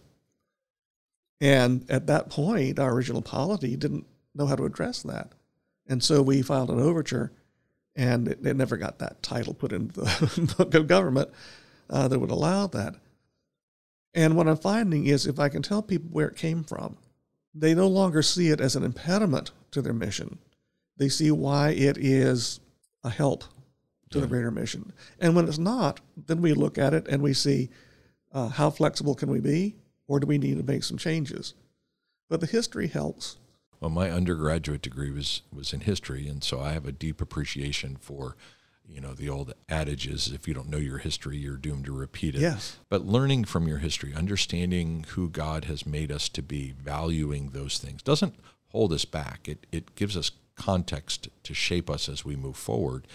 And 1.40 1.84
at 1.90 2.06
that 2.06 2.30
point, 2.30 2.78
our 2.78 2.92
original 2.92 3.22
polity 3.22 3.76
didn't 3.76 4.06
know 4.34 4.46
how 4.46 4.56
to 4.56 4.64
address 4.64 5.02
that. 5.02 5.32
And 5.86 6.02
so 6.02 6.22
we 6.22 6.42
filed 6.42 6.70
an 6.70 6.80
overture, 6.80 7.32
and 7.94 8.28
it, 8.28 8.44
it 8.44 8.56
never 8.56 8.76
got 8.76 8.98
that 8.98 9.22
title 9.22 9.54
put 9.54 9.72
into 9.72 10.00
the 10.00 10.54
book 10.58 10.74
of 10.74 10.86
government 10.86 11.30
uh, 11.90 12.08
that 12.08 12.18
would 12.18 12.30
allow 12.30 12.66
that. 12.68 12.94
And 14.14 14.36
what 14.36 14.48
I'm 14.48 14.56
finding 14.56 15.06
is 15.06 15.26
if 15.26 15.38
I 15.38 15.48
can 15.48 15.62
tell 15.62 15.82
people 15.82 16.08
where 16.10 16.28
it 16.28 16.36
came 16.36 16.64
from, 16.64 16.96
they 17.54 17.74
no 17.74 17.86
longer 17.86 18.22
see 18.22 18.48
it 18.48 18.60
as 18.60 18.76
an 18.76 18.82
impediment 18.82 19.50
to 19.72 19.82
their 19.82 19.92
mission. 19.92 20.38
They 20.96 21.08
see 21.08 21.30
why 21.30 21.70
it 21.70 21.96
is 21.98 22.60
a 23.04 23.10
help 23.10 23.44
to 24.10 24.20
the 24.20 24.26
greater 24.26 24.50
mission. 24.50 24.92
And 25.20 25.34
when 25.34 25.46
it's 25.48 25.58
not, 25.58 26.00
then 26.16 26.40
we 26.40 26.54
look 26.54 26.78
at 26.78 26.94
it 26.94 27.06
and 27.08 27.22
we 27.22 27.34
see 27.34 27.68
uh, 28.32 28.48
how 28.48 28.70
flexible 28.70 29.14
can 29.14 29.30
we 29.30 29.40
be, 29.40 29.76
or 30.06 30.20
do 30.20 30.26
we 30.26 30.38
need 30.38 30.56
to 30.58 30.62
make 30.62 30.84
some 30.84 30.96
changes? 30.96 31.54
But 32.28 32.40
the 32.40 32.46
history 32.46 32.88
helps. 32.88 33.36
Well, 33.80 33.90
my 33.90 34.10
undergraduate 34.10 34.82
degree 34.82 35.10
was 35.10 35.42
was 35.52 35.72
in 35.72 35.80
history, 35.80 36.28
and 36.28 36.42
so 36.42 36.60
I 36.60 36.72
have 36.72 36.86
a 36.86 36.92
deep 36.92 37.20
appreciation 37.20 37.96
for, 38.00 38.36
you 38.88 39.00
know, 39.00 39.12
the 39.12 39.28
old 39.28 39.52
adages: 39.68 40.32
if 40.32 40.48
you 40.48 40.54
don't 40.54 40.70
know 40.70 40.78
your 40.78 40.98
history, 40.98 41.36
you're 41.36 41.56
doomed 41.56 41.84
to 41.84 41.92
repeat 41.92 42.34
it. 42.34 42.40
Yes. 42.40 42.78
But 42.88 43.06
learning 43.06 43.44
from 43.44 43.68
your 43.68 43.78
history, 43.78 44.14
understanding 44.14 45.04
who 45.10 45.28
God 45.28 45.66
has 45.66 45.84
made 45.86 46.10
us 46.10 46.28
to 46.30 46.42
be, 46.42 46.72
valuing 46.72 47.50
those 47.50 47.78
things 47.78 48.02
doesn't 48.02 48.36
hold 48.68 48.92
us 48.92 49.04
back. 49.04 49.46
It 49.46 49.66
it 49.70 49.94
gives 49.94 50.16
us 50.16 50.30
context 50.56 51.28
to 51.44 51.54
shape 51.54 51.88
us 51.88 52.08
as 52.08 52.24
we 52.24 52.36
move 52.36 52.56
forward. 52.56 53.06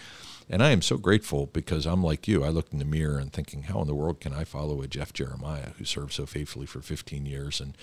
And 0.48 0.62
I 0.62 0.70
am 0.70 0.82
so 0.82 0.98
grateful 0.98 1.46
because 1.46 1.86
I'm 1.86 2.02
like 2.02 2.28
you. 2.28 2.44
I 2.44 2.48
looked 2.48 2.72
in 2.72 2.78
the 2.78 2.84
mirror 2.84 3.18
and 3.18 3.32
thinking, 3.32 3.64
how 3.64 3.80
in 3.80 3.86
the 3.86 3.94
world 3.94 4.20
can 4.20 4.32
I 4.32 4.44
follow 4.44 4.82
a 4.82 4.88
Jeff 4.88 5.12
Jeremiah 5.12 5.70
who 5.78 5.84
served 5.84 6.12
so 6.12 6.26
faithfully 6.26 6.66
for 6.66 6.80
15 6.80 7.26
years? 7.26 7.60
And, 7.60 7.76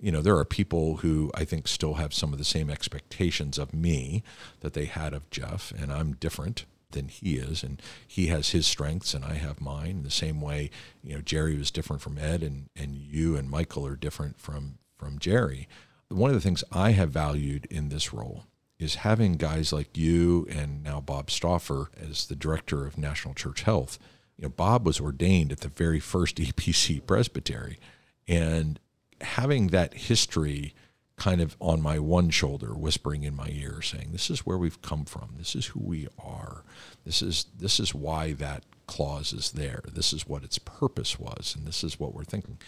you 0.00 0.12
know, 0.12 0.22
there 0.22 0.36
are 0.36 0.44
people 0.44 0.98
who 0.98 1.30
I 1.34 1.44
think 1.44 1.66
still 1.66 1.94
have 1.94 2.14
some 2.14 2.32
of 2.32 2.38
the 2.38 2.44
same 2.44 2.70
expectations 2.70 3.58
of 3.58 3.74
me 3.74 4.22
that 4.60 4.74
they 4.74 4.84
had 4.84 5.14
of 5.14 5.28
Jeff, 5.30 5.72
and 5.76 5.92
I'm 5.92 6.12
different 6.14 6.64
than 6.92 7.08
he 7.08 7.36
is 7.36 7.62
and 7.62 7.80
he 8.06 8.26
has 8.26 8.50
his 8.50 8.66
strengths 8.66 9.14
and 9.14 9.24
I 9.24 9.34
have 9.34 9.62
mine 9.62 10.02
the 10.02 10.10
same 10.10 10.42
way 10.42 10.70
you 11.02 11.14
know 11.14 11.22
Jerry 11.22 11.56
was 11.56 11.70
different 11.70 12.02
from 12.02 12.18
Ed 12.18 12.42
and 12.42 12.68
and 12.76 12.94
you 12.94 13.34
and 13.34 13.50
Michael 13.50 13.86
are 13.86 13.96
different 13.96 14.38
from 14.38 14.74
from 14.98 15.18
Jerry 15.18 15.68
one 16.08 16.28
of 16.28 16.34
the 16.34 16.42
things 16.42 16.62
I 16.70 16.90
have 16.90 17.08
valued 17.08 17.66
in 17.70 17.88
this 17.88 18.12
role 18.12 18.44
is 18.82 18.96
having 18.96 19.34
guys 19.34 19.72
like 19.72 19.96
you 19.96 20.46
and 20.50 20.82
now 20.82 21.00
Bob 21.00 21.30
Stauffer 21.30 21.90
as 21.96 22.26
the 22.26 22.36
director 22.36 22.86
of 22.86 22.98
National 22.98 23.34
Church 23.34 23.62
Health. 23.62 23.98
You 24.36 24.44
know 24.44 24.48
Bob 24.50 24.84
was 24.84 25.00
ordained 25.00 25.52
at 25.52 25.60
the 25.60 25.68
very 25.68 26.00
first 26.00 26.36
EPC 26.38 27.06
presbytery 27.06 27.78
and 28.26 28.78
having 29.20 29.68
that 29.68 29.94
history 29.94 30.74
kind 31.16 31.40
of 31.40 31.56
on 31.60 31.80
my 31.80 31.98
one 31.98 32.30
shoulder 32.30 32.74
whispering 32.74 33.22
in 33.22 33.36
my 33.36 33.48
ear 33.50 33.80
saying 33.80 34.08
this 34.10 34.30
is 34.30 34.44
where 34.44 34.58
we've 34.58 34.82
come 34.82 35.04
from. 35.04 35.34
This 35.38 35.54
is 35.54 35.66
who 35.66 35.80
we 35.80 36.08
are. 36.18 36.64
This 37.04 37.22
is 37.22 37.46
this 37.56 37.78
is 37.78 37.94
why 37.94 38.32
that 38.32 38.64
clause 38.86 39.32
is 39.32 39.52
there. 39.52 39.82
This 39.92 40.12
is 40.12 40.26
what 40.26 40.42
its 40.42 40.58
purpose 40.58 41.20
was 41.20 41.54
and 41.56 41.66
this 41.66 41.84
is 41.84 42.00
what 42.00 42.14
we're 42.14 42.24
thinking. 42.24 42.58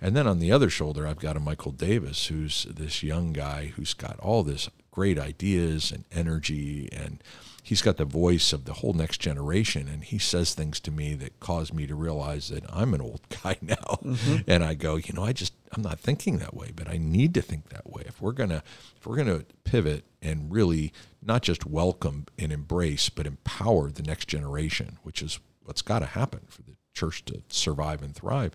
And 0.00 0.16
then 0.16 0.26
on 0.26 0.40
the 0.40 0.50
other 0.50 0.68
shoulder 0.68 1.06
i've 1.06 1.20
got 1.20 1.36
a 1.36 1.40
michael 1.40 1.70
davis 1.70 2.26
who's 2.26 2.64
this 2.68 3.04
young 3.04 3.32
guy 3.32 3.66
who's 3.76 3.94
got 3.94 4.18
all 4.18 4.42
this 4.42 4.68
great 4.92 5.18
ideas 5.18 5.90
and 5.90 6.04
energy 6.12 6.88
and 6.92 7.22
he's 7.62 7.80
got 7.80 7.96
the 7.96 8.04
voice 8.04 8.52
of 8.52 8.66
the 8.66 8.74
whole 8.74 8.92
next 8.92 9.18
generation 9.18 9.88
and 9.88 10.04
he 10.04 10.18
says 10.18 10.54
things 10.54 10.78
to 10.78 10.90
me 10.90 11.14
that 11.14 11.40
cause 11.40 11.72
me 11.72 11.86
to 11.86 11.94
realize 11.94 12.48
that 12.48 12.62
i'm 12.70 12.92
an 12.94 13.00
old 13.00 13.20
guy 13.42 13.56
now. 13.60 13.98
Mm-hmm. 14.04 14.50
And 14.50 14.62
i 14.62 14.74
go 14.74 14.96
you 14.96 15.14
know 15.14 15.24
i 15.24 15.32
just 15.32 15.54
i'm 15.72 15.82
not 15.82 15.98
thinking 15.98 16.38
that 16.38 16.54
way 16.54 16.70
but 16.76 16.88
i 16.88 16.98
need 16.98 17.34
to 17.34 17.42
think 17.42 17.70
that 17.70 17.90
way. 17.90 18.02
If 18.06 18.20
we're 18.20 18.32
going 18.32 18.50
to 18.50 18.62
if 18.96 19.06
we're 19.06 19.16
going 19.16 19.38
to 19.38 19.46
pivot 19.64 20.04
and 20.20 20.52
really 20.52 20.92
not 21.22 21.42
just 21.42 21.64
welcome 21.64 22.26
and 22.38 22.52
embrace 22.52 23.08
but 23.08 23.26
empower 23.26 23.90
the 23.90 24.02
next 24.02 24.28
generation 24.28 24.98
which 25.02 25.22
is 25.22 25.40
what's 25.64 25.82
got 25.82 26.00
to 26.00 26.06
happen 26.06 26.40
for 26.48 26.62
the 26.62 26.76
church 26.92 27.24
to 27.24 27.42
survive 27.48 28.02
and 28.02 28.14
thrive 28.14 28.54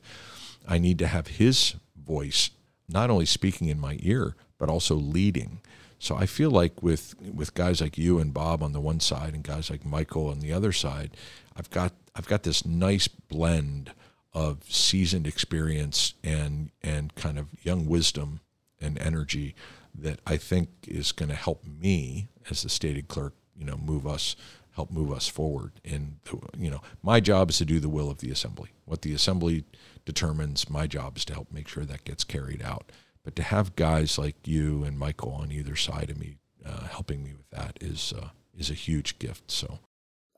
i 0.68 0.78
need 0.78 1.00
to 1.00 1.08
have 1.08 1.28
his 1.28 1.76
voice 1.96 2.52
not 2.88 3.10
only 3.10 3.26
speaking 3.26 3.70
in 3.70 3.80
my 3.80 3.98
ear 4.02 4.36
but 4.60 4.70
also 4.70 4.94
leading 4.96 5.60
so 6.00 6.16
I 6.16 6.26
feel 6.26 6.52
like 6.52 6.84
with 6.84 7.16
with 7.22 7.54
guys 7.54 7.82
like 7.82 7.98
you 7.98 8.20
and 8.20 8.34
Bob 8.34 8.62
on 8.62 8.74
the 8.74 8.80
one 8.80 9.00
side 9.00 9.34
and 9.34 9.44
guys 9.44 9.70
like 9.70 9.86
Michael 9.86 10.28
on 10.28 10.40
the 10.40 10.54
other 10.54 10.72
side, 10.72 11.12
I've 11.56 11.70
got 11.70 11.94
I've 12.16 12.28
got 12.28 12.44
this 12.44 12.66
nice 12.66 13.08
blend 13.08 13.92
of 14.34 14.64
seasoned 14.70 15.28
experience 15.28 16.14
and 16.24 16.72
and 16.82 17.16
kind 17.16 17.40
of 17.40 17.48
young 17.64 17.88
wisdom 17.88 18.42
and 18.80 19.00
energy 19.00 19.56
that 19.96 20.20
I 20.28 20.38
think 20.38 20.70
is 20.88 21.12
going 21.12 21.30
to 21.30 21.36
help 21.36 21.64
me 21.66 22.28
as 22.52 22.62
the 22.62 22.70
stated 22.70 23.08
clerk, 23.08 23.34
you 23.56 23.66
know, 23.66 23.78
move 23.78 24.06
us 24.06 24.36
help 24.78 24.92
move 24.92 25.12
us 25.12 25.28
forward. 25.28 25.72
And 25.84 26.20
you 26.56 26.70
know, 26.70 26.82
my 27.02 27.20
job 27.20 27.50
is 27.50 27.58
to 27.58 27.66
do 27.66 27.80
the 27.80 27.90
will 27.90 28.12
of 28.12 28.20
the 28.20 28.30
assembly. 28.30 28.70
What 28.86 29.02
the 29.02 29.12
assembly 29.12 29.64
determines, 30.06 30.70
my 30.70 30.86
job 30.86 31.18
is 31.18 31.26
to 31.26 31.34
help 31.34 31.52
make 31.52 31.68
sure 31.68 31.84
that 31.84 32.04
gets 32.04 32.24
carried 32.24 32.62
out. 32.62 32.92
But 33.28 33.36
to 33.36 33.44
have 33.44 33.76
guys 33.76 34.18
like 34.18 34.48
you 34.48 34.86
and 34.86 34.98
Michael 34.98 35.34
on 35.34 35.52
either 35.52 35.76
side 35.76 36.10
of 36.10 36.18
me 36.18 36.38
uh, 36.66 36.88
helping 36.88 37.26
me 37.26 37.34
with 37.34 37.50
that 37.50 37.78
is 37.82 38.14
uh, 38.18 38.30
is 38.58 38.70
a 38.70 38.74
huge 38.74 39.20
gift. 39.20 39.52
So 39.52 39.80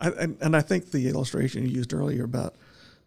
I, 0.01 0.09
and, 0.09 0.55
I 0.55 0.61
think 0.61 0.89
the 0.89 1.07
illustration 1.07 1.61
you 1.61 1.69
used 1.69 1.93
earlier 1.93 2.23
about 2.23 2.55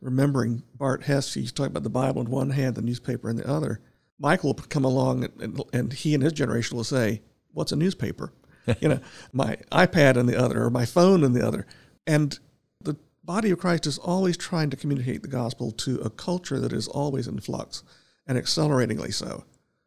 remembering 0.01 0.63
Bart 0.77 1.03
Hess, 1.03 1.35
he's 1.35 1.51
talking 1.51 1.73
about 1.73 1.83
the 1.83 1.91
Bible 1.91 2.23
in 2.23 2.31
one 2.31 2.51
hand, 2.51 2.77
the 2.77 2.81
newspaper 2.81 3.29
in 3.29 3.35
the 3.35 3.51
other. 3.51 3.81
Michael 4.21 4.51
will 4.51 4.63
come 4.63 4.85
along 4.85 5.25
and, 5.25 5.43
and, 5.43 5.63
and 5.73 5.93
he 5.93 6.15
and 6.15 6.23
his 6.23 6.33
generation 6.33 6.77
will 6.77 6.85
say, 6.85 7.21
What's 7.53 7.73
a 7.73 7.77
newspaper? 7.77 8.33
you 8.81 8.89
know, 8.89 9.01
my 9.33 9.57
iPad 9.73 10.17
in 10.17 10.27
the 10.27 10.39
other 10.39 10.63
or 10.63 10.71
my 10.71 10.87
phone 10.87 11.25
in 11.25 11.33
the 11.33 11.45
other. 11.45 11.67
And 12.07 12.39
the 12.81 12.95
body 13.25 13.51
of 13.51 13.59
Christ 13.59 13.89
is 13.89 13.99
always 13.99 14.37
trying 14.37 14.71
to 14.71 14.77
communicate 14.77 15.23
the 15.23 15.29
gospel 15.29 15.73
to 15.73 15.99
a 16.03 16.11
culture 16.11 16.61
that 16.61 16.73
is 16.73 16.87
always 16.87 17.27
in 17.27 17.41
flux 17.41 17.83
and 18.29 18.39
acceleratingly 18.39 19.11
so. 19.11 19.43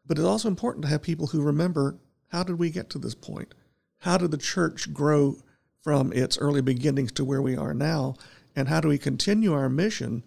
But 0.06 0.18
it's 0.18 0.26
also 0.26 0.48
important 0.48 0.84
to 0.84 0.88
have 0.88 1.02
people 1.02 1.26
who 1.26 1.42
remember 1.42 1.96
how 2.28 2.42
did 2.42 2.58
we 2.58 2.70
get 2.70 2.90
to 2.90 2.98
this 2.98 3.14
point? 3.14 3.54
How 3.98 4.18
did 4.18 4.30
the 4.30 4.38
church 4.38 4.92
grow 4.92 5.36
from 5.82 6.12
its 6.12 6.38
early 6.38 6.60
beginnings 6.60 7.12
to 7.12 7.24
where 7.24 7.42
we 7.42 7.56
are 7.56 7.74
now? 7.74 8.14
And 8.54 8.68
how 8.68 8.80
do 8.80 8.88
we 8.88 8.98
continue 8.98 9.52
our 9.52 9.68
mission 9.68 10.22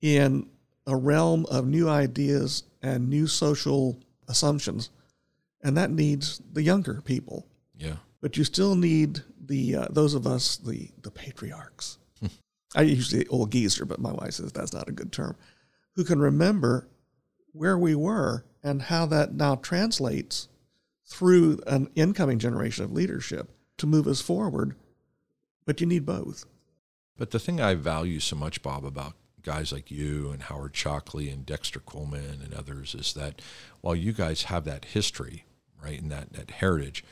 in 0.00 0.48
a 0.86 0.96
realm 0.96 1.46
of 1.50 1.66
new 1.66 1.88
ideas 1.88 2.64
and 2.82 3.08
new 3.08 3.26
social 3.26 3.98
assumptions? 4.28 4.90
And 5.62 5.76
that 5.76 5.90
needs 5.90 6.40
the 6.52 6.62
younger 6.62 7.00
people. 7.02 7.46
Yeah. 7.76 7.96
But 8.20 8.36
you 8.36 8.44
still 8.44 8.74
need 8.74 9.22
the 9.40 9.76
uh, 9.76 9.86
those 9.90 10.14
of 10.14 10.26
us 10.26 10.56
the 10.56 10.90
the 11.02 11.10
patriarchs. 11.10 11.98
I 12.76 12.82
usually 12.82 13.26
old 13.28 13.50
geezer, 13.50 13.84
but 13.84 14.00
my 14.00 14.12
wife 14.12 14.34
says 14.34 14.52
that's 14.52 14.72
not 14.72 14.88
a 14.88 14.92
good 14.92 15.12
term. 15.12 15.36
Who 15.94 16.04
can 16.04 16.20
remember 16.20 16.88
where 17.52 17.78
we 17.78 17.94
were 17.94 18.44
and 18.68 18.82
how 18.82 19.06
that 19.06 19.34
now 19.34 19.56
translates 19.56 20.48
through 21.04 21.60
an 21.66 21.88
incoming 21.94 22.38
generation 22.38 22.84
of 22.84 22.92
leadership 22.92 23.50
to 23.78 23.86
move 23.86 24.06
us 24.06 24.20
forward. 24.20 24.74
But 25.64 25.80
you 25.80 25.86
need 25.86 26.04
both. 26.06 26.44
But 27.16 27.30
the 27.30 27.38
thing 27.38 27.60
I 27.60 27.74
value 27.74 28.20
so 28.20 28.36
much, 28.36 28.62
Bob, 28.62 28.84
about 28.84 29.14
guys 29.42 29.72
like 29.72 29.90
you 29.90 30.30
and 30.30 30.42
Howard 30.42 30.76
Shockley 30.76 31.30
and 31.30 31.46
Dexter 31.46 31.80
Coleman 31.80 32.40
and 32.44 32.54
others 32.54 32.94
is 32.94 33.14
that 33.14 33.40
while 33.80 33.96
you 33.96 34.12
guys 34.12 34.44
have 34.44 34.64
that 34.64 34.84
history, 34.86 35.44
right, 35.82 36.00
and 36.00 36.12
that, 36.12 36.32
that 36.34 36.50
heritage, 36.50 37.04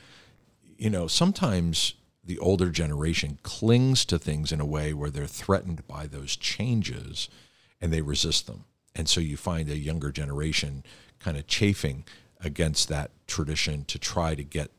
you 0.77 0.91
know, 0.91 1.07
sometimes 1.07 1.95
the 2.23 2.39
older 2.39 2.71
generation 2.71 3.39
clings 3.43 4.05
to 4.05 4.19
things 4.19 4.53
in 4.53 4.61
a 4.61 4.67
way 4.67 4.93
where 4.93 5.11
they're 5.11 5.27
threatened 5.27 5.87
by 5.87 6.07
those 6.07 6.37
changes 6.37 7.29
and 7.81 7.93
they 7.93 8.03
resist 8.03 8.47
them. 8.47 8.65
And 8.95 9.09
so 9.09 9.21
you 9.21 9.37
find 9.37 9.69
a 9.69 9.77
younger 9.77 10.11
generation 10.11 10.85
kind 11.19 11.37
of 11.37 11.47
chafing 11.47 12.05
against 12.41 12.89
that 12.89 13.11
tradition 13.27 13.85
to 13.87 13.99
try 13.99 14.35
to 14.35 14.45
get 14.45 14.71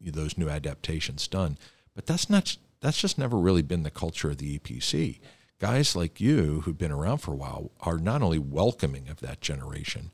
those 0.00 0.38
new 0.38 0.48
adaptations 0.48 1.26
done. 1.28 1.58
But 1.94 2.06
that's 2.06 2.30
not 2.30 2.56
that's 2.80 3.00
just 3.00 3.18
never 3.18 3.38
really 3.38 3.62
been 3.62 3.82
the 3.82 3.90
culture 3.90 4.30
of 4.30 4.38
the 4.38 4.58
EPC. 4.58 5.20
Guys 5.58 5.94
like 5.94 6.20
you 6.20 6.62
who've 6.62 6.78
been 6.78 6.92
around 6.92 7.18
for 7.18 7.32
a 7.32 7.36
while 7.36 7.70
are 7.80 7.98
not 7.98 8.22
only 8.22 8.38
welcoming 8.38 9.08
of 9.08 9.20
that 9.20 9.42
generation, 9.42 10.10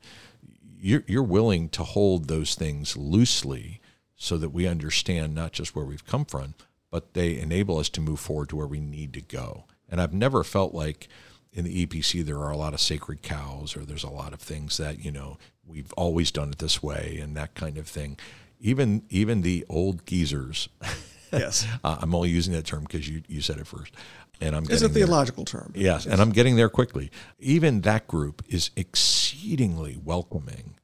you're, 0.77 1.03
you're 1.07 1.23
willing 1.23 1.69
to 1.69 1.83
hold 1.83 2.27
those 2.27 2.55
things 2.55 2.97
loosely 2.97 3.79
so 4.17 4.37
that 4.37 4.49
we 4.49 4.67
understand 4.67 5.33
not 5.33 5.53
just 5.53 5.75
where 5.75 5.85
we've 5.85 6.05
come 6.05 6.25
from, 6.25 6.55
but 6.91 7.13
they 7.13 7.37
enable 7.39 7.77
us 7.77 7.87
to 7.89 8.01
move 8.01 8.19
forward 8.19 8.49
to 8.49 8.57
where 8.57 8.67
we 8.67 8.81
need 8.81 9.13
to 9.13 9.21
go. 9.21 9.65
And 9.89 10.01
I've 10.01 10.13
never 10.13 10.43
felt 10.43 10.73
like 10.73 11.07
in 11.53 11.65
the 11.65 11.85
EPC 11.85 12.23
there 12.25 12.37
are 12.37 12.51
a 12.51 12.57
lot 12.57 12.73
of 12.73 12.79
sacred 12.79 13.21
cows 13.21 13.75
or 13.75 13.85
there's 13.85 14.03
a 14.03 14.09
lot 14.09 14.33
of 14.33 14.39
things 14.39 14.77
that, 14.77 15.03
you 15.03 15.11
know, 15.11 15.37
we've 15.65 15.91
always 15.93 16.31
done 16.31 16.49
it 16.51 16.59
this 16.59 16.81
way 16.83 17.19
and 17.21 17.35
that 17.35 17.55
kind 17.55 17.77
of 17.77 17.87
thing. 17.87 18.17
Even 18.59 19.03
even 19.09 19.41
the 19.41 19.65
old 19.69 20.05
geezers. 20.05 20.69
Yes. 21.29 21.67
uh, 21.83 21.97
I'm 21.99 22.15
only 22.15 22.29
using 22.29 22.53
that 22.53 22.65
term 22.65 22.83
because 22.83 23.07
you, 23.09 23.21
you 23.27 23.41
said 23.41 23.57
it 23.57 23.67
first. 23.67 23.93
And 24.39 24.55
I'm 24.55 24.63
It's 24.63 24.69
a 24.69 24.73
getting 24.87 24.93
there. 24.93 25.03
theological 25.07 25.43
term. 25.43 25.73
Yes, 25.75 26.05
and 26.05 26.21
I'm 26.21 26.29
getting 26.31 26.55
there 26.55 26.69
quickly. 26.69 27.11
Even 27.37 27.81
that 27.81 28.07
group 28.07 28.43
is 28.47 28.71
exceedingly 28.77 29.99
welcoming 30.01 30.75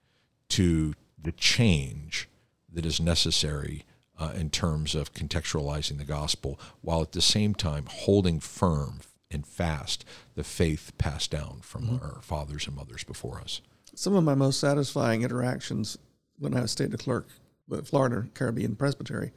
to 0.50 0.96
the 1.18 1.32
change 1.32 2.28
that 2.72 2.86
is 2.86 3.00
necessary 3.00 3.86
uh, 4.20 4.34
in 4.36 4.50
terms 4.50 4.96
of 4.96 5.14
contextualizing 5.14 5.98
the 5.98 6.04
gospel, 6.04 6.60
while 6.82 7.02
at 7.02 7.14
the 7.14 7.22
same 7.22 7.56
time 7.56 7.86
holding 7.90 8.42
firm 8.42 9.00
and 9.34 9.46
fast 9.46 10.06
the 10.36 10.44
faith 10.44 10.92
passed 10.98 11.32
down 11.32 11.60
from 11.62 11.84
mm-hmm. 11.84 12.06
our 12.06 12.22
fathers 12.22 12.68
and 12.68 12.76
mothers 12.76 13.04
before 13.04 13.40
us. 13.40 13.62
Some 13.96 14.16
of 14.16 14.24
my 14.24 14.36
most 14.36 14.60
satisfying 14.60 15.22
interactions 15.22 15.98
when 16.40 16.56
I 16.56 16.62
was 16.62 16.72
state 16.72 16.98
clerk 16.98 17.28
with 17.68 17.88
Florida 17.88 18.28
Caribbean 18.34 18.76
Presbytery 18.76 19.32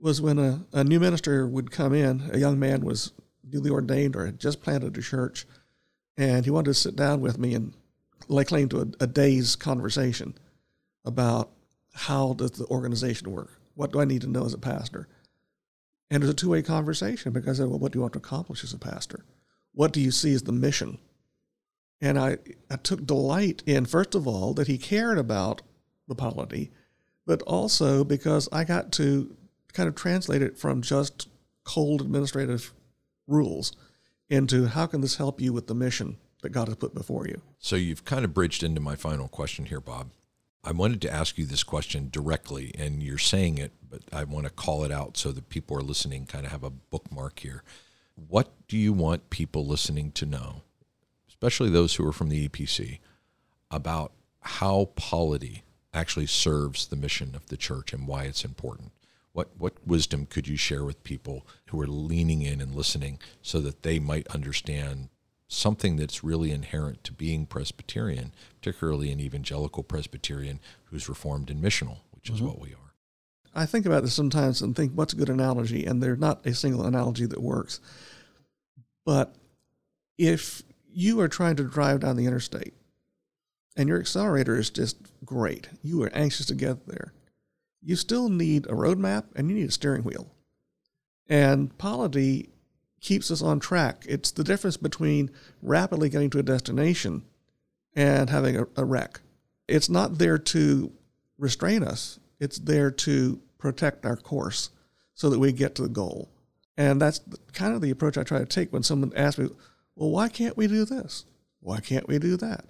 was 0.00 0.20
when 0.20 0.38
a, 0.38 0.64
a 0.72 0.84
new 0.84 1.00
minister 1.00 1.46
would 1.46 1.70
come 1.70 1.94
in. 1.94 2.28
A 2.32 2.38
young 2.38 2.58
man 2.58 2.84
was 2.84 3.12
newly 3.44 3.70
ordained 3.70 4.16
or 4.16 4.26
had 4.26 4.38
just 4.38 4.62
planted 4.62 4.96
a 4.96 5.02
church, 5.02 5.46
and 6.16 6.44
he 6.44 6.50
wanted 6.50 6.70
to 6.70 6.74
sit 6.74 6.96
down 6.96 7.20
with 7.20 7.38
me 7.38 7.54
and 7.54 7.72
lay 8.28 8.44
claim 8.44 8.68
to 8.70 8.80
a, 8.80 9.04
a 9.04 9.06
day's 9.06 9.56
conversation 9.56 10.34
about 11.04 11.50
how 11.94 12.34
does 12.34 12.52
the 12.52 12.66
organization 12.66 13.30
work? 13.30 13.50
What 13.74 13.92
do 13.92 14.00
I 14.00 14.04
need 14.04 14.22
to 14.22 14.28
know 14.28 14.44
as 14.44 14.54
a 14.54 14.58
pastor? 14.58 15.08
And 16.12 16.22
it 16.22 16.26
was 16.26 16.34
a 16.34 16.36
two-way 16.36 16.60
conversation 16.60 17.32
because 17.32 17.58
well, 17.58 17.78
what 17.78 17.92
do 17.92 17.96
you 17.96 18.02
want 18.02 18.12
to 18.12 18.18
accomplish 18.18 18.62
as 18.62 18.74
a 18.74 18.78
pastor? 18.78 19.24
What 19.72 19.94
do 19.94 20.00
you 20.00 20.10
see 20.10 20.34
as 20.34 20.42
the 20.42 20.52
mission? 20.52 20.98
And 22.02 22.18
I, 22.18 22.36
I 22.70 22.76
took 22.76 23.06
delight 23.06 23.62
in, 23.64 23.86
first 23.86 24.14
of 24.14 24.28
all, 24.28 24.52
that 24.54 24.66
he 24.66 24.76
cared 24.76 25.16
about 25.16 25.62
the 26.06 26.14
polity, 26.14 26.70
but 27.24 27.40
also 27.42 28.04
because 28.04 28.46
I 28.52 28.64
got 28.64 28.92
to 28.92 29.34
kind 29.72 29.88
of 29.88 29.94
translate 29.94 30.42
it 30.42 30.58
from 30.58 30.82
just 30.82 31.28
cold 31.64 32.02
administrative 32.02 32.74
rules 33.26 33.74
into 34.28 34.66
how 34.66 34.84
can 34.84 35.00
this 35.00 35.16
help 35.16 35.40
you 35.40 35.54
with 35.54 35.66
the 35.66 35.74
mission 35.74 36.18
that 36.42 36.50
God 36.50 36.68
has 36.68 36.76
put 36.76 36.92
before 36.92 37.26
you. 37.26 37.40
So 37.58 37.74
you've 37.74 38.04
kind 38.04 38.26
of 38.26 38.34
bridged 38.34 38.62
into 38.62 38.82
my 38.82 38.96
final 38.96 39.28
question 39.28 39.64
here, 39.64 39.80
Bob. 39.80 40.10
I 40.64 40.70
wanted 40.70 41.00
to 41.02 41.12
ask 41.12 41.38
you 41.38 41.44
this 41.44 41.64
question 41.64 42.08
directly, 42.10 42.72
and 42.78 43.02
you're 43.02 43.18
saying 43.18 43.58
it, 43.58 43.72
but 43.88 44.02
I 44.12 44.22
want 44.24 44.46
to 44.46 44.50
call 44.50 44.84
it 44.84 44.92
out 44.92 45.16
so 45.16 45.32
that 45.32 45.48
people 45.48 45.76
are 45.76 45.82
listening 45.82 46.24
kind 46.26 46.46
of 46.46 46.52
have 46.52 46.62
a 46.62 46.70
bookmark 46.70 47.40
here. 47.40 47.64
What 48.14 48.52
do 48.68 48.76
you 48.76 48.92
want 48.92 49.30
people 49.30 49.66
listening 49.66 50.12
to 50.12 50.26
know, 50.26 50.62
especially 51.28 51.68
those 51.68 51.96
who 51.96 52.06
are 52.06 52.12
from 52.12 52.28
the 52.28 52.48
EPC, 52.48 53.00
about 53.72 54.12
how 54.40 54.90
polity 54.94 55.64
actually 55.92 56.26
serves 56.26 56.86
the 56.86 56.96
mission 56.96 57.34
of 57.34 57.46
the 57.46 57.56
church 57.56 57.92
and 57.92 58.06
why 58.06 58.24
it's 58.24 58.44
important? 58.44 58.92
What, 59.32 59.48
what 59.58 59.74
wisdom 59.84 60.26
could 60.26 60.46
you 60.46 60.56
share 60.56 60.84
with 60.84 61.02
people 61.02 61.44
who 61.66 61.80
are 61.80 61.88
leaning 61.88 62.42
in 62.42 62.60
and 62.60 62.74
listening 62.74 63.18
so 63.40 63.60
that 63.62 63.82
they 63.82 63.98
might 63.98 64.28
understand 64.28 65.08
something 65.52 65.96
that's 65.96 66.24
really 66.24 66.50
inherent 66.50 67.04
to 67.04 67.12
being 67.12 67.44
Presbyterian, 67.44 68.32
particularly 68.60 69.12
an 69.12 69.20
evangelical 69.20 69.82
Presbyterian 69.82 70.58
who's 70.84 71.08
reformed 71.08 71.50
and 71.50 71.62
missional, 71.62 71.98
which 72.12 72.30
is 72.30 72.36
mm-hmm. 72.36 72.46
what 72.46 72.60
we 72.60 72.70
are. 72.70 72.94
I 73.54 73.66
think 73.66 73.84
about 73.84 74.02
this 74.02 74.14
sometimes 74.14 74.62
and 74.62 74.74
think, 74.74 74.92
what's 74.92 75.12
a 75.12 75.16
good 75.16 75.28
analogy? 75.28 75.84
And 75.84 76.02
there's 76.02 76.18
not 76.18 76.46
a 76.46 76.54
single 76.54 76.86
analogy 76.86 77.26
that 77.26 77.42
works. 77.42 77.80
But 79.04 79.34
if 80.16 80.62
you 80.90 81.20
are 81.20 81.28
trying 81.28 81.56
to 81.56 81.64
drive 81.64 82.00
down 82.00 82.16
the 82.16 82.26
interstate 82.26 82.72
and 83.76 83.88
your 83.88 84.00
accelerator 84.00 84.58
is 84.58 84.70
just 84.70 84.96
great, 85.24 85.68
you 85.82 86.02
are 86.02 86.14
anxious 86.14 86.46
to 86.46 86.54
get 86.54 86.86
there, 86.86 87.12
you 87.82 87.96
still 87.96 88.30
need 88.30 88.66
a 88.66 88.70
roadmap 88.70 89.24
and 89.36 89.50
you 89.50 89.56
need 89.56 89.68
a 89.68 89.72
steering 89.72 90.02
wheel. 90.02 90.32
And 91.28 91.76
polity 91.76 92.51
keeps 93.02 93.30
us 93.30 93.42
on 93.42 93.60
track. 93.60 94.06
It's 94.08 94.30
the 94.30 94.44
difference 94.44 94.78
between 94.78 95.30
rapidly 95.60 96.08
getting 96.08 96.30
to 96.30 96.38
a 96.38 96.42
destination 96.42 97.24
and 97.94 98.30
having 98.30 98.56
a, 98.56 98.66
a 98.76 98.84
wreck. 98.84 99.20
It's 99.68 99.90
not 99.90 100.18
there 100.18 100.38
to 100.38 100.90
restrain 101.36 101.82
us, 101.82 102.18
it's 102.40 102.58
there 102.58 102.90
to 102.90 103.40
protect 103.58 104.06
our 104.06 104.16
course 104.16 104.70
so 105.14 105.28
that 105.28 105.38
we 105.38 105.52
get 105.52 105.74
to 105.74 105.82
the 105.82 105.88
goal. 105.88 106.30
And 106.76 107.00
that's 107.00 107.20
kind 107.52 107.74
of 107.74 107.82
the 107.82 107.90
approach 107.90 108.16
I 108.16 108.22
try 108.22 108.38
to 108.38 108.46
take 108.46 108.72
when 108.72 108.82
someone 108.82 109.12
asks 109.14 109.38
me, 109.38 109.50
well, 109.94 110.10
why 110.10 110.28
can't 110.28 110.56
we 110.56 110.66
do 110.66 110.84
this? 110.84 111.26
Why 111.60 111.80
can't 111.80 112.08
we 112.08 112.18
do 112.18 112.36
that? 112.38 112.64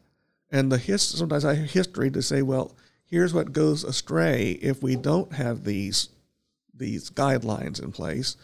And 0.51 0.71
the 0.71 0.79
his, 0.79 1.03
sometimes 1.03 1.45
I 1.45 1.55
have 1.55 1.71
history 1.71 2.11
to 2.11 2.21
say, 2.21 2.43
well, 2.43 2.77
here's 3.05 3.33
what 3.33 3.53
goes 3.53 3.85
astray 3.85 4.59
if 4.63 4.83
we 4.83 4.97
don't 4.97 5.33
have 5.35 5.65
these 5.65 6.09
these 6.75 7.11
guidelines 7.11 7.83
in 7.83 7.93
place. 7.93 8.37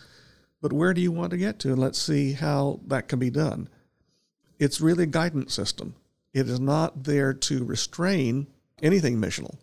But 0.60 0.72
where 0.72 0.92
do 0.94 1.00
you 1.00 1.12
want 1.12 1.30
to 1.30 1.36
get 1.36 1.58
to? 1.60 1.68
And 1.68 1.78
let's 1.78 2.00
see 2.00 2.32
how 2.32 2.80
that 2.86 3.08
can 3.08 3.18
be 3.18 3.30
done. 3.30 3.68
It's 4.58 4.80
really 4.80 5.04
a 5.04 5.06
guidance 5.06 5.54
system. 5.54 5.94
It 6.34 6.48
is 6.48 6.58
not 6.60 7.04
there 7.04 7.32
to 7.32 7.64
restrain 7.64 8.48
anything 8.82 9.20
missional. 9.20 9.56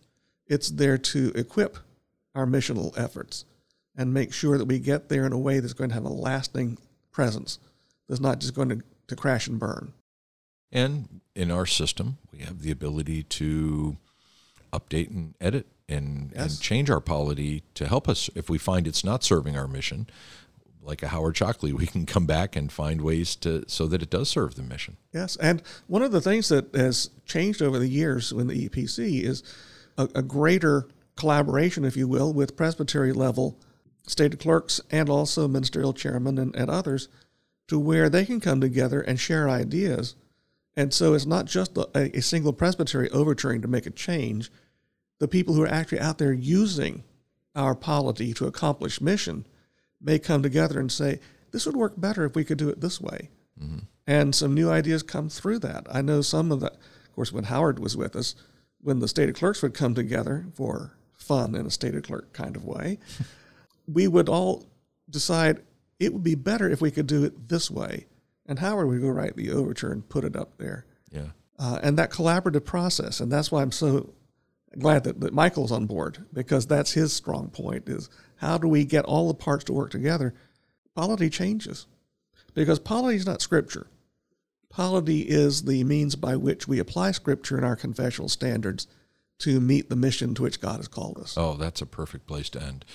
It's 0.47 0.69
there 0.69 0.97
to 0.97 1.31
equip 1.35 1.77
our 2.33 2.45
missional 2.45 2.97
efforts 2.97 3.45
and 3.97 4.13
make 4.13 4.33
sure 4.33 4.57
that 4.57 4.65
we 4.65 4.79
get 4.79 5.09
there 5.09 5.25
in 5.25 5.33
a 5.33 5.37
way 5.37 5.59
that's 5.59 5.73
going 5.73 5.89
to 5.89 5.93
have 5.93 6.05
a 6.05 6.09
lasting 6.09 6.77
presence, 7.11 7.59
that's 8.07 8.21
not 8.21 8.39
just 8.39 8.53
going 8.53 8.69
to, 8.69 8.81
to 9.07 9.15
crash 9.15 9.47
and 9.47 9.59
burn. 9.59 9.93
And 10.71 11.21
in 11.33 11.49
our 11.51 11.65
system, 11.65 12.17
we 12.31 12.39
have 12.39 12.61
the 12.61 12.71
ability 12.71 13.23
to 13.23 13.95
update 14.73 15.09
and 15.11 15.33
edit 15.39 15.67
and, 15.87 16.31
Yes. 16.35 16.53
and 16.55 16.61
change 16.61 16.89
our 16.89 16.99
polity 16.99 17.63
to 17.75 17.87
help 17.87 18.09
us 18.09 18.29
if 18.35 18.49
we 18.49 18.57
find 18.57 18.85
it's 18.87 19.03
not 19.03 19.23
serving 19.23 19.57
our 19.57 19.67
mission. 19.67 20.07
Like 20.85 21.01
a 21.01 21.07
Howard 21.07 21.35
Shockley, 21.35 21.73
we 21.73 21.87
can 21.87 22.05
come 22.05 22.25
back 22.27 22.55
and 22.55 22.71
find 22.71 23.01
ways 23.01 23.35
to 23.37 23.63
so 23.67 23.87
that 23.87 24.03
it 24.03 24.09
does 24.11 24.29
serve 24.29 24.55
the 24.55 24.61
mission. 24.61 24.97
Yes, 25.11 25.35
and 25.37 25.63
one 25.87 26.03
of 26.03 26.11
the 26.11 26.21
things 26.21 26.49
that 26.49 26.73
has 26.75 27.09
changed 27.25 27.61
over 27.61 27.79
the 27.79 27.87
years 27.87 28.31
in 28.31 28.47
the 28.47 28.69
EPC 28.69 29.23
is 29.23 29.41
a, 29.97 30.07
a 30.15 30.21
greater 30.21 30.87
collaboration, 31.15 31.85
if 31.85 31.97
you 31.97 32.07
will, 32.07 32.31
with 32.33 32.55
presbytery 32.55 33.13
level 33.13 33.59
stated 34.07 34.39
clerks 34.39 34.79
and 34.91 35.09
also 35.09 35.47
ministerial 35.47 35.93
chairmen 35.93 36.37
and, 36.37 36.55
and 36.55 36.69
others 36.69 37.07
to 37.67 37.79
where 37.79 38.09
they 38.09 38.25
can 38.25 38.39
come 38.39 38.61
together 38.61 39.01
and 39.01 39.19
share 39.19 39.49
ideas. 39.49 40.15
And 40.75 40.93
so 40.93 41.13
it's 41.13 41.25
not 41.25 41.45
just 41.45 41.77
a, 41.77 42.15
a 42.15 42.21
single 42.21 42.53
presbytery 42.53 43.09
overturing 43.09 43.61
to 43.61 43.67
make 43.67 43.85
a 43.85 43.91
change. 43.91 44.51
The 45.19 45.27
people 45.27 45.55
who 45.55 45.63
are 45.63 45.67
actually 45.67 46.01
out 46.01 46.17
there 46.17 46.33
using 46.33 47.03
our 47.55 47.73
polity 47.73 48.33
to 48.33 48.47
accomplish 48.47 49.01
mission 49.01 49.47
may 50.05 50.19
come 50.19 50.43
together 50.43 50.79
and 50.79 50.91
say, 50.91 51.19
this 51.51 51.65
would 51.65 51.75
work 51.75 51.93
better 51.97 52.25
if 52.25 52.35
we 52.35 52.43
could 52.43 52.57
do 52.57 52.69
it 52.69 52.81
this 52.81 53.01
way. 53.01 53.29
Mm-hmm. 53.61 53.79
And 54.07 54.35
some 54.35 54.53
new 54.53 54.69
ideas 54.69 55.03
come 55.03 55.29
through 55.29 55.59
that. 55.59 55.87
I 55.89 56.01
know 56.01 56.21
some 56.21 56.51
of 56.51 56.59
that, 56.59 56.73
of 56.73 57.15
course, 57.15 57.31
when 57.31 57.45
Howard 57.45 57.79
was 57.79 57.97
with 57.97 58.15
us, 58.15 58.35
when 58.81 58.99
the 58.99 59.07
state 59.07 59.29
of 59.29 59.35
clerks 59.35 59.61
would 59.63 59.73
come 59.73 59.95
together 59.95 60.45
for 60.53 60.95
fun 61.17 61.55
in 61.55 61.65
a 61.65 61.71
state 61.71 61.95
of 61.95 62.03
clerk 62.03 62.33
kind 62.33 62.55
of 62.55 62.65
way, 62.65 62.99
we 63.87 64.07
would 64.07 64.29
all 64.29 64.65
decide 65.09 65.61
it 65.99 66.13
would 66.13 66.23
be 66.23 66.35
better 66.35 66.69
if 66.69 66.81
we 66.81 66.91
could 66.91 67.07
do 67.07 67.23
it 67.23 67.49
this 67.49 67.71
way. 67.71 68.05
And 68.45 68.59
Howard 68.59 68.87
would 68.87 69.01
go 69.01 69.07
write 69.07 69.35
the 69.35 69.51
overture 69.51 69.91
and 69.91 70.07
put 70.07 70.23
it 70.23 70.35
up 70.35 70.57
there. 70.57 70.85
Yeah. 71.11 71.29
Uh, 71.57 71.79
and 71.81 71.97
that 71.97 72.11
collaborative 72.11 72.65
process, 72.65 73.19
and 73.19 73.31
that's 73.31 73.51
why 73.51 73.61
I'm 73.61 73.71
so 73.71 74.13
glad 74.77 75.05
that, 75.05 75.21
that 75.21 75.33
Michael's 75.33 75.71
on 75.71 75.85
board 75.85 76.25
because 76.33 76.67
that's 76.67 76.91
his 76.91 77.13
strong 77.13 77.49
point 77.49 77.87
is 77.87 78.09
how 78.37 78.57
do 78.57 78.67
we 78.67 78.85
get 78.85 79.05
all 79.05 79.27
the 79.27 79.33
parts 79.33 79.63
to 79.65 79.73
work 79.73 79.91
together? 79.91 80.33
Polity 80.95 81.29
changes 81.29 81.87
because 82.53 82.79
polity 82.79 83.17
is 83.17 83.25
not 83.25 83.41
scripture. 83.41 83.87
Polity 84.69 85.21
is 85.21 85.63
the 85.63 85.83
means 85.83 86.15
by 86.15 86.35
which 86.35 86.67
we 86.67 86.79
apply 86.79 87.11
scripture 87.11 87.57
in 87.57 87.63
our 87.63 87.75
confessional 87.75 88.29
standards 88.29 88.87
to 89.39 89.59
meet 89.59 89.89
the 89.89 89.95
mission 89.95 90.33
to 90.35 90.43
which 90.43 90.59
God 90.59 90.77
has 90.77 90.87
called 90.87 91.17
us. 91.17 91.35
Oh, 91.37 91.55
that's 91.55 91.81
a 91.81 91.85
perfect 91.85 92.25
place 92.27 92.49
to 92.51 92.61
end. 92.61 92.85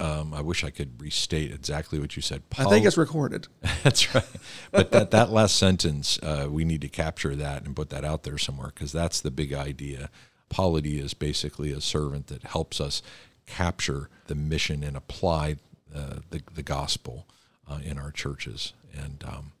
Um, 0.00 0.34
I 0.34 0.40
wish 0.40 0.64
I 0.64 0.70
could 0.70 1.00
restate 1.00 1.52
exactly 1.52 1.98
what 1.98 2.16
you 2.16 2.22
said. 2.22 2.42
I 2.58 2.64
think 2.64 2.86
it's 2.86 2.96
recorded. 2.96 3.46
that's 3.82 4.14
right. 4.14 4.24
But 4.72 4.90
that, 4.92 5.10
that 5.12 5.30
last 5.30 5.56
sentence, 5.56 6.18
uh, 6.22 6.48
we 6.50 6.64
need 6.64 6.80
to 6.80 6.88
capture 6.88 7.36
that 7.36 7.64
and 7.64 7.76
put 7.76 7.90
that 7.90 8.04
out 8.04 8.24
there 8.24 8.38
somewhere 8.38 8.72
because 8.74 8.90
that's 8.90 9.20
the 9.20 9.30
big 9.30 9.52
idea. 9.52 10.10
Polity 10.48 10.98
is 10.98 11.14
basically 11.14 11.72
a 11.72 11.80
servant 11.80 12.26
that 12.28 12.42
helps 12.42 12.80
us 12.80 13.02
capture 13.46 14.08
the 14.26 14.34
mission 14.34 14.82
and 14.82 14.96
apply 14.96 15.56
uh, 15.94 16.16
the, 16.30 16.42
the 16.54 16.62
gospel 16.62 17.26
uh, 17.68 17.78
in 17.84 17.98
our 17.98 18.10
churches. 18.10 18.72
And 18.94 19.24
um, 19.26 19.52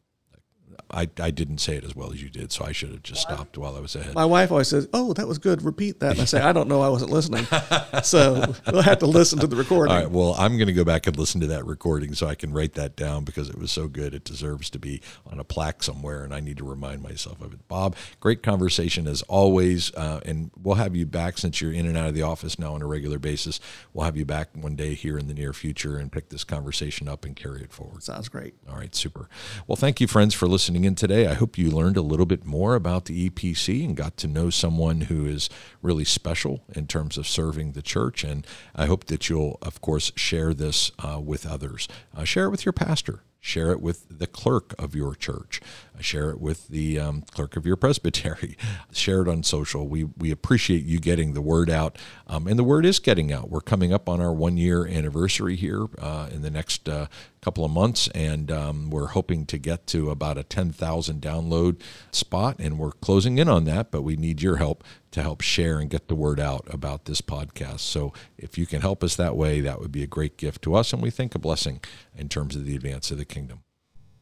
I, 0.90 1.08
I 1.18 1.30
didn't 1.30 1.58
say 1.58 1.76
it 1.76 1.84
as 1.84 1.94
well 1.94 2.12
as 2.12 2.22
you 2.22 2.28
did, 2.28 2.52
so 2.52 2.64
I 2.64 2.72
should 2.72 2.90
have 2.90 3.02
just 3.02 3.22
stopped 3.22 3.56
while 3.56 3.76
I 3.76 3.80
was 3.80 3.96
ahead. 3.96 4.14
My 4.14 4.24
wife 4.24 4.50
always 4.50 4.68
says, 4.68 4.88
"Oh, 4.92 5.12
that 5.14 5.26
was 5.26 5.38
good. 5.38 5.62
Repeat 5.62 6.00
that." 6.00 6.12
And 6.12 6.20
I 6.20 6.24
say, 6.24 6.40
"I 6.40 6.52
don't 6.52 6.68
know. 6.68 6.80
I 6.80 6.88
wasn't 6.88 7.10
listening." 7.10 7.46
so 8.02 8.54
we'll 8.72 8.82
have 8.82 8.98
to 8.98 9.06
listen 9.06 9.38
to 9.40 9.46
the 9.46 9.56
recording. 9.56 9.94
All 9.94 10.00
right. 10.00 10.10
Well, 10.10 10.34
I'm 10.38 10.56
going 10.56 10.66
to 10.66 10.72
go 10.72 10.84
back 10.84 11.06
and 11.06 11.16
listen 11.16 11.40
to 11.42 11.46
that 11.48 11.64
recording 11.66 12.14
so 12.14 12.26
I 12.26 12.34
can 12.34 12.52
write 12.52 12.74
that 12.74 12.96
down 12.96 13.24
because 13.24 13.48
it 13.48 13.58
was 13.58 13.70
so 13.70 13.88
good. 13.88 14.14
It 14.14 14.24
deserves 14.24 14.70
to 14.70 14.78
be 14.78 15.00
on 15.26 15.38
a 15.38 15.44
plaque 15.44 15.82
somewhere, 15.82 16.24
and 16.24 16.34
I 16.34 16.40
need 16.40 16.56
to 16.58 16.64
remind 16.64 17.02
myself 17.02 17.40
of 17.40 17.52
it. 17.52 17.68
Bob, 17.68 17.96
great 18.20 18.42
conversation 18.42 19.06
as 19.06 19.22
always, 19.22 19.94
uh, 19.94 20.20
and 20.24 20.50
we'll 20.60 20.76
have 20.76 20.96
you 20.96 21.06
back 21.06 21.38
since 21.38 21.60
you're 21.60 21.72
in 21.72 21.86
and 21.86 21.96
out 21.96 22.08
of 22.08 22.14
the 22.14 22.22
office 22.22 22.58
now 22.58 22.74
on 22.74 22.82
a 22.82 22.86
regular 22.86 23.18
basis. 23.18 23.60
We'll 23.92 24.04
have 24.04 24.16
you 24.16 24.24
back 24.24 24.48
one 24.54 24.76
day 24.76 24.94
here 24.94 25.18
in 25.18 25.28
the 25.28 25.34
near 25.34 25.52
future 25.52 25.96
and 25.96 26.10
pick 26.10 26.28
this 26.28 26.44
conversation 26.44 27.08
up 27.08 27.24
and 27.24 27.36
carry 27.36 27.62
it 27.62 27.72
forward. 27.72 28.02
Sounds 28.02 28.28
great. 28.28 28.54
All 28.68 28.76
right. 28.76 28.94
Super. 28.94 29.28
Well, 29.66 29.76
thank 29.76 30.00
you, 30.00 30.06
friends, 30.06 30.34
for 30.34 30.46
listening 30.48 30.61
in 30.68 30.94
today. 30.94 31.26
I 31.26 31.34
hope 31.34 31.58
you 31.58 31.70
learned 31.70 31.96
a 31.96 32.02
little 32.02 32.26
bit 32.26 32.44
more 32.44 32.74
about 32.74 33.06
the 33.06 33.28
EPC 33.28 33.84
and 33.84 33.96
got 33.96 34.16
to 34.18 34.28
know 34.28 34.50
someone 34.50 35.02
who 35.02 35.26
is 35.26 35.50
really 35.80 36.04
special 36.04 36.64
in 36.74 36.86
terms 36.86 37.18
of 37.18 37.26
serving 37.26 37.72
the 37.72 37.82
church. 37.82 38.24
And 38.24 38.46
I 38.74 38.86
hope 38.86 39.04
that 39.06 39.28
you'll, 39.28 39.58
of 39.62 39.80
course, 39.80 40.12
share 40.14 40.54
this 40.54 40.92
uh, 40.98 41.20
with 41.20 41.46
others. 41.46 41.88
Uh, 42.16 42.24
share 42.24 42.46
it 42.46 42.50
with 42.50 42.64
your 42.64 42.72
pastor. 42.72 43.22
Share 43.44 43.72
it 43.72 43.80
with 43.80 44.06
the 44.08 44.28
clerk 44.28 44.72
of 44.78 44.94
your 44.94 45.16
church. 45.16 45.60
Share 45.98 46.30
it 46.30 46.40
with 46.40 46.68
the 46.68 47.00
um, 47.00 47.22
clerk 47.22 47.56
of 47.56 47.66
your 47.66 47.74
presbytery. 47.84 48.56
Share 48.92 49.22
it 49.22 49.28
on 49.28 49.42
social. 49.42 49.88
We, 49.88 50.04
we 50.04 50.30
appreciate 50.30 50.84
you 50.84 51.00
getting 51.00 51.34
the 51.34 51.42
word 51.42 51.68
out. 51.68 51.98
Um, 52.28 52.46
and 52.46 52.56
the 52.56 52.62
word 52.62 52.86
is 52.86 53.00
getting 53.00 53.32
out. 53.32 53.50
We're 53.50 53.60
coming 53.60 53.92
up 53.92 54.08
on 54.08 54.20
our 54.20 54.32
one 54.32 54.56
year 54.56 54.86
anniversary 54.86 55.56
here 55.56 55.88
uh, 55.98 56.28
in 56.30 56.42
the 56.42 56.50
next 56.50 56.88
uh, 56.88 57.08
couple 57.42 57.64
of 57.64 57.72
months, 57.72 58.08
and 58.14 58.52
um, 58.52 58.88
we're 58.88 59.08
hoping 59.08 59.44
to 59.46 59.58
get 59.58 59.86
to 59.88 60.10
about 60.10 60.38
a 60.38 60.44
10,000 60.44 61.20
download 61.20 61.80
spot. 62.12 62.56
And 62.60 62.78
we're 62.78 62.92
closing 62.92 63.38
in 63.38 63.48
on 63.48 63.64
that, 63.64 63.90
but 63.90 64.02
we 64.02 64.16
need 64.16 64.40
your 64.40 64.56
help 64.56 64.84
to 65.10 65.22
help 65.22 65.40
share 65.40 65.80
and 65.80 65.90
get 65.90 66.06
the 66.06 66.14
word 66.14 66.38
out 66.38 66.66
about 66.70 67.06
this 67.06 67.20
podcast. 67.20 67.80
So 67.80 68.12
if 68.38 68.56
you 68.56 68.64
can 68.64 68.80
help 68.80 69.02
us 69.02 69.16
that 69.16 69.36
way, 69.36 69.60
that 69.60 69.80
would 69.80 69.90
be 69.90 70.04
a 70.04 70.06
great 70.06 70.36
gift 70.36 70.62
to 70.62 70.74
us, 70.76 70.92
and 70.92 71.02
we 71.02 71.10
think 71.10 71.34
a 71.34 71.38
blessing 71.40 71.80
in 72.16 72.28
terms 72.28 72.54
of 72.54 72.64
the 72.64 72.76
advance 72.76 73.10
of 73.10 73.18
the 73.18 73.24
kingdom. 73.24 73.64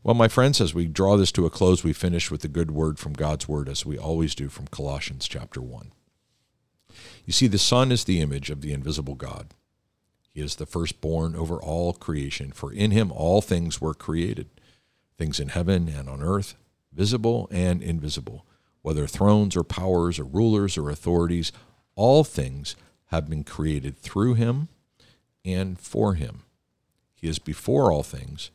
Well, 0.03 0.15
my 0.15 0.29
friends, 0.29 0.63
as 0.63 0.73
we 0.73 0.87
draw 0.87 1.19
this 1.19 1.31
to 1.33 1.45
a 1.45 1.51
close, 1.51 1.85
we 1.85 1.93
finish 1.93 2.31
with 2.31 2.43
a 2.43 2.49
good 2.49 2.71
word 2.71 2.99
from 2.99 3.13
God's 3.13 3.47
word, 3.47 3.69
as 3.69 3.85
we 3.85 3.99
always 3.99 4.35
do 4.35 4.49
from 4.49 4.67
Colossians 4.69 5.29
chapter 5.29 5.61
1. 5.61 5.93
You 7.27 7.35
see, 7.35 7.49
the 7.49 7.59
Son 7.59 7.93
is 7.93 8.05
the 8.05 8.21
image 8.23 8.49
of 8.49 8.63
the 8.63 8.73
invisible 8.73 9.15
God. 9.15 9.55
He 10.33 10.41
is 10.41 10.57
the 10.57 10.67
firstborn 10.67 11.35
over 11.35 11.57
all 11.57 11.93
creation, 11.93 12.53
for 12.53 12.73
in 12.73 12.93
him 12.93 13.11
all 13.11 13.43
things 13.43 13.81
were 13.81 13.95
created, 13.95 14.49
things 15.19 15.41
in 15.41 15.49
heaven 15.49 15.89
and 15.89 16.09
on 16.09 16.23
earth, 16.23 16.55
visible 16.93 17.49
and 17.51 17.83
invisible, 17.83 18.47
whether 18.83 19.07
thrones 19.07 19.57
or 19.57 19.65
powers 19.65 20.19
or 20.19 20.25
rulers 20.25 20.79
or 20.79 20.89
authorities, 20.89 21.53
all 21.97 22.25
things 22.25 22.77
have 23.07 23.29
been 23.29 23.45
created 23.45 23.99
through 23.99 24.35
him 24.35 24.69
and 25.45 25.79
for 25.79 26.15
him. 26.15 26.43
He 27.15 27.29
is 27.29 27.39
before 27.39 27.93
all 27.93 28.03
things, 28.03 28.51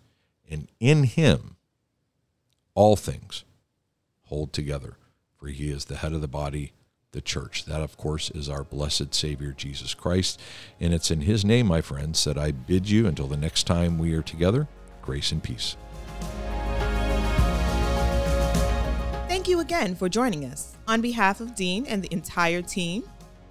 and 0.49 0.69
in 0.79 1.03
him 1.03 1.57
all 2.73 2.95
things 2.95 3.43
hold 4.23 4.53
together, 4.53 4.97
for 5.37 5.47
he 5.47 5.69
is 5.69 5.85
the 5.85 5.97
head 5.97 6.13
of 6.13 6.21
the 6.21 6.27
body, 6.27 6.71
the 7.15 7.21
church. 7.21 7.65
That, 7.65 7.81
of 7.81 7.97
course, 7.97 8.29
is 8.29 8.47
our 8.47 8.63
blessed 8.63 9.15
Savior, 9.15 9.53
Jesus 9.53 9.95
Christ. 9.95 10.39
And 10.79 10.93
it's 10.93 11.09
in 11.09 11.21
his 11.21 11.43
name, 11.43 11.65
my 11.65 11.81
friends, 11.81 12.23
that 12.25 12.37
I 12.37 12.51
bid 12.51 12.87
you 12.87 13.07
until 13.07 13.25
the 13.25 13.37
next 13.37 13.63
time 13.63 13.97
we 13.97 14.13
are 14.13 14.21
together, 14.21 14.67
grace 15.01 15.31
and 15.31 15.41
peace. 15.41 15.77
Thank 19.27 19.47
you 19.47 19.59
again 19.59 19.95
for 19.95 20.09
joining 20.09 20.45
us. 20.45 20.75
On 20.87 21.01
behalf 21.01 21.39
of 21.39 21.55
Dean 21.55 21.85
and 21.87 22.03
the 22.03 22.13
entire 22.13 22.61
team, 22.61 23.03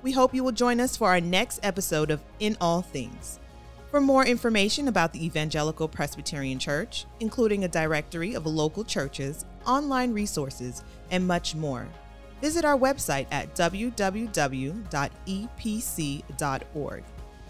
we 0.02 0.12
hope 0.12 0.34
you 0.34 0.44
will 0.44 0.52
join 0.52 0.78
us 0.78 0.96
for 0.96 1.08
our 1.08 1.20
next 1.20 1.58
episode 1.62 2.10
of 2.10 2.20
In 2.38 2.56
All 2.60 2.82
Things. 2.82 3.40
For 3.90 4.00
more 4.00 4.26
information 4.26 4.88
about 4.88 5.12
the 5.12 5.24
Evangelical 5.24 5.88
Presbyterian 5.88 6.58
Church, 6.58 7.06
including 7.20 7.64
a 7.64 7.68
directory 7.68 8.34
of 8.34 8.44
local 8.44 8.84
churches, 8.84 9.46
online 9.66 10.12
resources, 10.12 10.82
and 11.10 11.26
much 11.26 11.54
more, 11.54 11.86
visit 12.44 12.62
our 12.62 12.76
website 12.76 13.26
at 13.30 13.54
www.epc.org. 13.54 13.94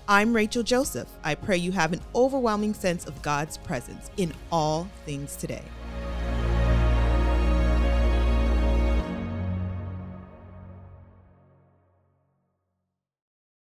I'm 0.06 0.36
Rachel 0.36 0.62
Joseph. 0.62 1.08
I 1.24 1.34
pray 1.34 1.56
you 1.56 1.72
have 1.72 1.92
an 1.92 2.00
overwhelming 2.14 2.74
sense 2.74 3.04
of 3.04 3.20
God's 3.20 3.58
presence 3.58 4.08
in 4.18 4.32
all 4.52 4.88
things 5.04 5.34
today. 5.34 5.64